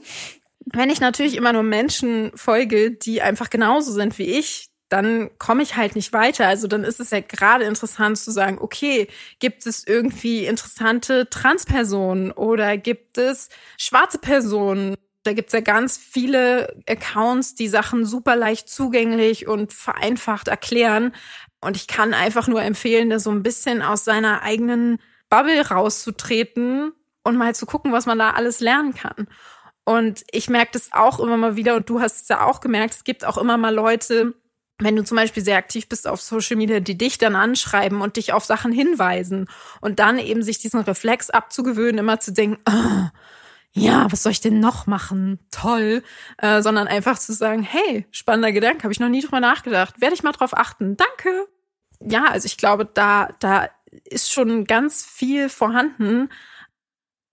Wenn 0.66 0.90
ich 0.90 1.02
natürlich 1.02 1.36
immer 1.36 1.52
nur 1.52 1.64
Menschen 1.64 2.32
folge, 2.36 2.92
die 2.92 3.22
einfach 3.22 3.50
genauso 3.50 3.92
sind 3.92 4.18
wie 4.18 4.40
ich, 4.40 4.70
dann 4.94 5.32
komme 5.40 5.64
ich 5.64 5.76
halt 5.76 5.96
nicht 5.96 6.14
weiter. 6.14 6.48
Also 6.48 6.68
dann 6.68 6.84
ist 6.84 7.00
es 7.00 7.10
ja 7.10 7.20
gerade 7.20 7.66
interessant 7.66 8.16
zu 8.20 8.30
sagen, 8.30 8.60
okay, 8.62 9.08
gibt 9.40 9.66
es 9.66 9.88
irgendwie 9.88 10.46
interessante 10.46 11.28
Transpersonen 11.32 12.32
oder 12.32 12.78
gibt 12.78 13.18
es 13.18 13.50
schwarze 13.80 14.20
Personen? 14.20 14.96
Da 15.24 15.34
gibt's 15.34 15.54
ja 15.54 15.62
ganz 15.62 15.98
viele 15.98 16.80
Accounts, 16.88 17.56
die 17.56 17.70
Sachen 17.70 18.06
super 18.06 18.36
leicht 18.36 18.70
zugänglich 18.70 19.48
und 19.48 19.74
vereinfacht 19.74 20.48
erklären. 20.48 21.16
Und 21.60 21.76
ich 21.76 21.88
kann 21.88 22.14
einfach 22.14 22.48
nur 22.48 22.62
empfehlen, 22.62 23.10
da 23.10 23.18
so 23.18 23.32
ein 23.32 23.42
bisschen 23.42 23.82
aus 23.82 24.06
seiner 24.06 24.44
eigenen 24.44 25.00
Bubble 25.28 25.70
rauszutreten 25.70 26.92
und 27.24 27.36
mal 27.36 27.56
zu 27.56 27.66
gucken, 27.66 27.94
was 27.94 28.06
man 28.06 28.20
da 28.20 28.32
alles 28.32 28.60
lernen 28.60 28.94
kann. 28.94 29.28
Und 29.86 30.24
ich 30.32 30.52
merke 30.52 30.74
das 30.74 30.94
auch 30.94 31.20
immer 31.20 31.38
mal 31.38 31.56
wieder, 31.56 31.78
und 31.78 31.90
du 31.90 32.00
hast 32.00 32.22
es 32.22 32.28
ja 32.28 32.46
auch 32.46 32.60
gemerkt, 32.60 32.94
es 32.94 33.04
gibt 33.04 33.26
auch 33.26 33.40
immer 33.40 33.58
mal 33.58 33.74
Leute, 33.74 34.36
wenn 34.84 34.96
du 34.96 35.04
zum 35.04 35.18
Beispiel 35.18 35.44
sehr 35.44 35.58
aktiv 35.58 35.88
bist 35.88 36.08
auf 36.08 36.22
Social 36.22 36.58
Media, 36.58 36.80
die 36.80 36.98
dich 36.98 37.18
dann 37.18 37.36
anschreiben 37.36 38.02
und 38.02 38.18
dich 38.18 38.34
auf 38.34 38.46
Sachen 38.46 38.72
hinweisen 38.72 39.48
und 39.82 40.00
dann 40.00 40.20
eben 40.20 40.44
sich 40.44 40.60
diesen 40.60 40.82
Reflex 40.82 41.30
abzugewöhnen, 41.30 42.00
immer 42.00 42.20
zu 42.20 42.34
denken, 42.34 42.62
oh, 42.68 43.08
ja, 43.72 44.12
was 44.12 44.24
soll 44.24 44.32
ich 44.32 44.42
denn 44.42 44.60
noch 44.60 44.86
machen? 44.86 45.40
Toll. 45.50 46.04
Äh, 46.38 46.62
sondern 46.62 46.88
einfach 46.88 47.18
zu 47.18 47.34
sagen, 47.34 47.64
hey, 47.64 48.06
spannender 48.12 48.52
Gedanke, 48.52 48.84
habe 48.84 48.94
ich 48.94 49.00
noch 49.00 49.10
nie 49.10 49.22
drüber 49.22 49.40
nachgedacht. 49.40 50.00
Werde 50.00 50.14
ich 50.14 50.24
mal 50.24 50.32
drauf 50.32 50.56
achten. 50.56 50.96
Danke. 50.96 51.48
Ja, 52.00 52.26
also 52.26 52.46
ich 52.46 52.58
glaube, 52.58 52.86
da, 52.86 53.30
da 53.40 53.70
ist 54.06 54.32
schon 54.32 54.66
ganz 54.66 55.04
viel 55.06 55.50
vorhanden. 55.50 56.30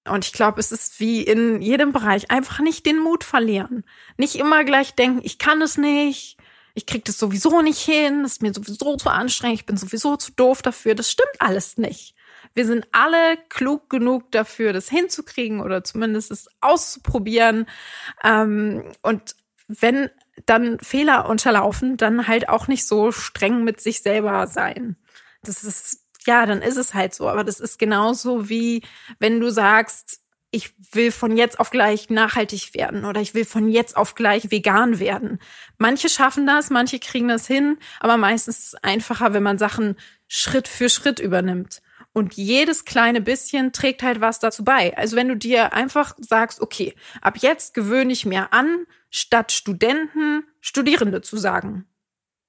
Und 0.09 0.25
ich 0.25 0.33
glaube, 0.33 0.61
es 0.61 0.73
ist 0.73 0.99
wie 0.99 1.23
in 1.23 1.61
jedem 1.61 1.93
Bereich 1.93 2.31
einfach 2.31 2.61
nicht 2.61 2.87
den 2.87 2.99
Mut 2.99 3.23
verlieren. 3.23 3.85
Nicht 4.17 4.37
immer 4.37 4.65
gleich 4.65 4.95
denken, 4.95 5.21
ich 5.23 5.39
kann 5.39 5.61
es 5.61 5.77
nicht, 5.77 6.39
ich 6.74 6.87
krieg 6.87 7.04
das 7.04 7.18
sowieso 7.18 7.62
nicht 7.62 7.80
hin, 7.80 8.22
das 8.22 8.33
ist 8.33 8.42
mir 8.42 8.54
sowieso 8.54 8.96
zu 8.96 9.09
anstrengend, 9.09 9.61
ich 9.61 9.66
bin 9.66 9.76
sowieso 9.76 10.16
zu 10.16 10.33
doof 10.33 10.62
dafür. 10.62 10.94
Das 10.94 11.11
stimmt 11.11 11.35
alles 11.38 11.76
nicht. 11.76 12.14
Wir 12.54 12.66
sind 12.66 12.87
alle 12.92 13.37
klug 13.48 13.90
genug 13.90 14.30
dafür, 14.33 14.72
das 14.72 14.88
hinzukriegen 14.88 15.61
oder 15.61 15.85
zumindest 15.85 16.30
es 16.30 16.48
auszuprobieren. 16.61 17.66
Ähm, 18.24 18.85
und 19.02 19.37
wenn 19.68 20.11
dann 20.46 20.78
Fehler 20.80 21.28
unterlaufen, 21.28 21.96
dann 21.96 22.26
halt 22.26 22.48
auch 22.48 22.66
nicht 22.66 22.87
so 22.87 23.12
streng 23.12 23.62
mit 23.62 23.80
sich 23.80 24.02
selber 24.02 24.46
sein. 24.46 24.96
Das 25.42 25.62
ist, 25.64 26.06
ja, 26.26 26.46
dann 26.46 26.62
ist 26.62 26.76
es 26.76 26.94
halt 26.94 27.14
so. 27.14 27.28
Aber 27.28 27.44
das 27.44 27.61
ist 27.61 27.78
genauso 27.78 28.48
wie, 28.48 28.83
wenn 29.18 29.40
du 29.40 29.50
sagst, 29.50 30.20
ich 30.51 30.75
will 30.93 31.13
von 31.13 31.37
jetzt 31.37 31.61
auf 31.61 31.71
gleich 31.71 32.11
nachhaltig 32.11 32.75
werden 32.75 33.05
oder 33.05 33.21
ich 33.21 33.35
will 33.35 33.45
von 33.45 33.69
jetzt 33.69 33.97
auf 33.97 34.15
gleich 34.15 34.51
vegan 34.51 34.99
werden. 34.99 35.39
Manche 35.79 36.09
schaffen 36.09 36.47
das, 36.47 36.71
manche 36.71 36.99
kriegen 36.99 37.29
das 37.29 37.47
hin, 37.47 37.79
aber 38.01 38.17
meistens 38.17 38.59
ist 38.59 38.67
es 38.67 38.75
einfacher, 38.83 39.33
wenn 39.33 39.45
man 39.45 39.59
Sachen 39.59 39.97
Schritt 40.27 40.67
für 40.67 40.89
Schritt 40.89 41.21
übernimmt. 41.21 41.83
Und 42.13 42.35
jedes 42.35 42.85
kleine 42.85 43.21
bisschen 43.21 43.73
trägt 43.73 44.03
halt 44.03 44.21
was 44.21 44.41
dazu 44.41 44.65
bei. 44.65 44.97
Also 44.97 45.15
wenn 45.15 45.29
du 45.29 45.37
dir 45.37 45.73
einfach 45.73 46.17
sagst, 46.19 46.61
okay, 46.61 46.95
ab 47.21 47.39
jetzt 47.39 47.73
gewöhne 47.73 48.13
ich 48.13 48.27
mir 48.27 48.53
an, 48.53 48.87
statt 49.11 49.53
Studenten 49.53 50.45
Studierende 50.61 51.23
zu 51.23 51.37
sagen 51.37 51.87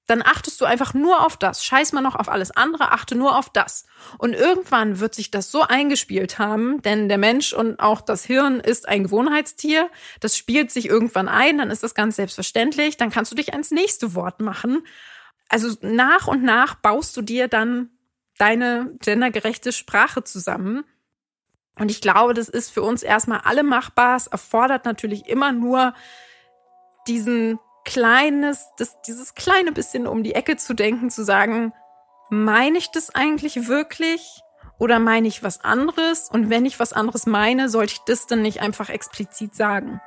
dann 0.06 0.22
achtest 0.22 0.60
du 0.60 0.64
einfach 0.64 0.94
nur 0.94 1.24
auf 1.24 1.36
das. 1.36 1.64
Scheiß 1.64 1.92
mal 1.92 2.00
noch 2.00 2.16
auf 2.16 2.28
alles 2.28 2.50
andere, 2.50 2.90
achte 2.90 3.14
nur 3.14 3.38
auf 3.38 3.50
das. 3.50 3.86
Und 4.18 4.34
irgendwann 4.34 4.98
wird 4.98 5.14
sich 5.14 5.30
das 5.30 5.50
so 5.50 5.62
eingespielt 5.62 6.38
haben, 6.38 6.82
denn 6.82 7.08
der 7.08 7.18
Mensch 7.18 7.52
und 7.52 7.78
auch 7.78 8.00
das 8.00 8.24
Hirn 8.24 8.58
ist 8.60 8.88
ein 8.88 9.04
Gewohnheitstier. 9.04 9.88
Das 10.20 10.36
spielt 10.36 10.70
sich 10.72 10.88
irgendwann 10.88 11.28
ein, 11.28 11.58
dann 11.58 11.70
ist 11.70 11.84
das 11.84 11.94
ganz 11.94 12.16
selbstverständlich. 12.16 12.96
Dann 12.96 13.10
kannst 13.10 13.30
du 13.30 13.36
dich 13.36 13.52
ans 13.52 13.70
nächste 13.70 14.14
Wort 14.14 14.40
machen. 14.40 14.84
Also 15.48 15.76
nach 15.82 16.26
und 16.26 16.42
nach 16.42 16.74
baust 16.74 17.16
du 17.16 17.22
dir 17.22 17.46
dann 17.46 17.90
deine 18.38 18.92
gendergerechte 19.00 19.72
Sprache 19.72 20.24
zusammen. 20.24 20.84
Und 21.78 21.90
ich 21.90 22.00
glaube, 22.00 22.34
das 22.34 22.48
ist 22.48 22.70
für 22.70 22.82
uns 22.82 23.02
erstmal 23.02 23.40
alle 23.44 23.62
machbar. 23.62 24.16
Es 24.16 24.26
erfordert 24.26 24.84
natürlich 24.84 25.26
immer 25.28 25.52
nur 25.52 25.94
diesen 27.06 27.58
kleines, 27.84 28.68
das, 28.78 29.00
dieses 29.02 29.34
kleine 29.34 29.72
bisschen 29.72 30.06
um 30.06 30.22
die 30.22 30.34
Ecke 30.34 30.56
zu 30.56 30.74
denken, 30.74 31.10
zu 31.10 31.24
sagen, 31.24 31.72
meine 32.30 32.78
ich 32.78 32.90
das 32.90 33.14
eigentlich 33.14 33.68
wirklich 33.68 34.42
oder 34.78 34.98
meine 34.98 35.28
ich 35.28 35.42
was 35.42 35.62
anderes? 35.62 36.28
Und 36.30 36.50
wenn 36.50 36.64
ich 36.64 36.80
was 36.80 36.92
anderes 36.92 37.26
meine, 37.26 37.68
sollte 37.68 37.94
ich 37.94 38.00
das 38.06 38.26
dann 38.26 38.42
nicht 38.42 38.60
einfach 38.60 38.88
explizit 38.88 39.54
sagen? 39.54 40.00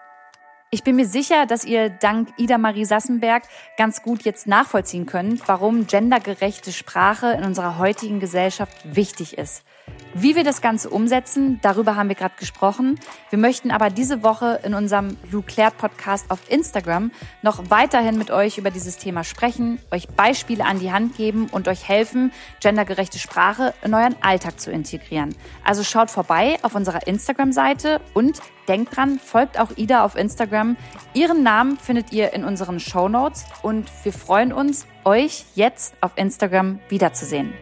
Ich 0.72 0.84
bin 0.84 0.98
mir 0.98 1.06
sicher, 1.06 1.46
dass 1.46 1.64
ihr 1.64 1.90
dank 1.90 2.30
Ida 2.38 2.58
Marie 2.58 2.84
Sassenberg 2.84 3.44
ganz 3.78 4.02
gut 4.02 4.24
jetzt 4.24 4.48
nachvollziehen 4.48 5.06
könnt, 5.06 5.48
warum 5.48 5.88
gendergerechte 5.88 6.74
Sprache 6.74 7.32
in 7.32 7.46
unserer 7.46 7.78
heutigen 7.78 8.20
Gesellschaft 8.20 8.76
wichtig 8.84 9.38
ist. 9.38 9.64
Wie 10.18 10.38
wir 10.38 10.46
das 10.46 10.62
Ganze 10.62 10.90
umsetzen, 10.90 11.60
darüber 11.62 11.98
haben 11.98 12.08
wir 12.08 12.16
gerade 12.16 12.36
gesprochen. 12.40 12.98
Wir 13.32 13.38
möchten 13.38 13.70
aber 13.70 13.90
diese 13.90 14.24
Woche 14.24 14.62
in 14.64 14.74
unserem 14.74 15.18
Luclair 15.30 15.72
Podcast 15.72 16.32
auf 16.32 16.50
Instagram 16.50 17.12
noch 17.42 17.70
weiterhin 17.70 18.18
mit 18.18 18.32
euch 18.32 18.58
über 18.58 18.72
dieses 18.72 18.98
Thema 18.98 19.26
sprechen, 19.26 19.78
euch 19.92 20.08
Beispiele 20.08 20.64
an 20.64 20.80
die 20.80 20.94
Hand 20.94 21.18
geben 21.18 21.50
und 21.52 21.68
euch 21.68 21.90
helfen, 21.90 22.32
gendergerechte 22.62 23.20
Sprache 23.20 23.74
in 23.84 23.94
euren 23.94 24.16
Alltag 24.22 24.58
zu 24.58 24.72
integrieren. 24.72 25.36
Also 25.66 25.84
schaut 25.84 26.10
vorbei 26.10 26.60
auf 26.62 26.76
unserer 26.76 27.06
Instagram-Seite 27.08 28.00
und 28.14 28.40
denkt 28.70 28.96
dran, 28.96 29.20
folgt 29.20 29.60
auch 29.60 29.72
Ida 29.76 30.06
auf 30.06 30.16
Instagram. 30.16 30.78
Ihren 31.14 31.44
Namen 31.44 31.78
findet 31.78 32.14
ihr 32.14 32.32
in 32.32 32.46
unseren 32.46 32.80
Show 32.80 33.10
Notes 33.10 33.44
und 33.64 33.92
wir 34.04 34.14
freuen 34.14 34.54
uns, 34.54 34.88
euch 35.04 35.44
jetzt 35.56 35.96
auf 36.00 36.14
Instagram 36.16 36.80
wiederzusehen. 36.88 37.54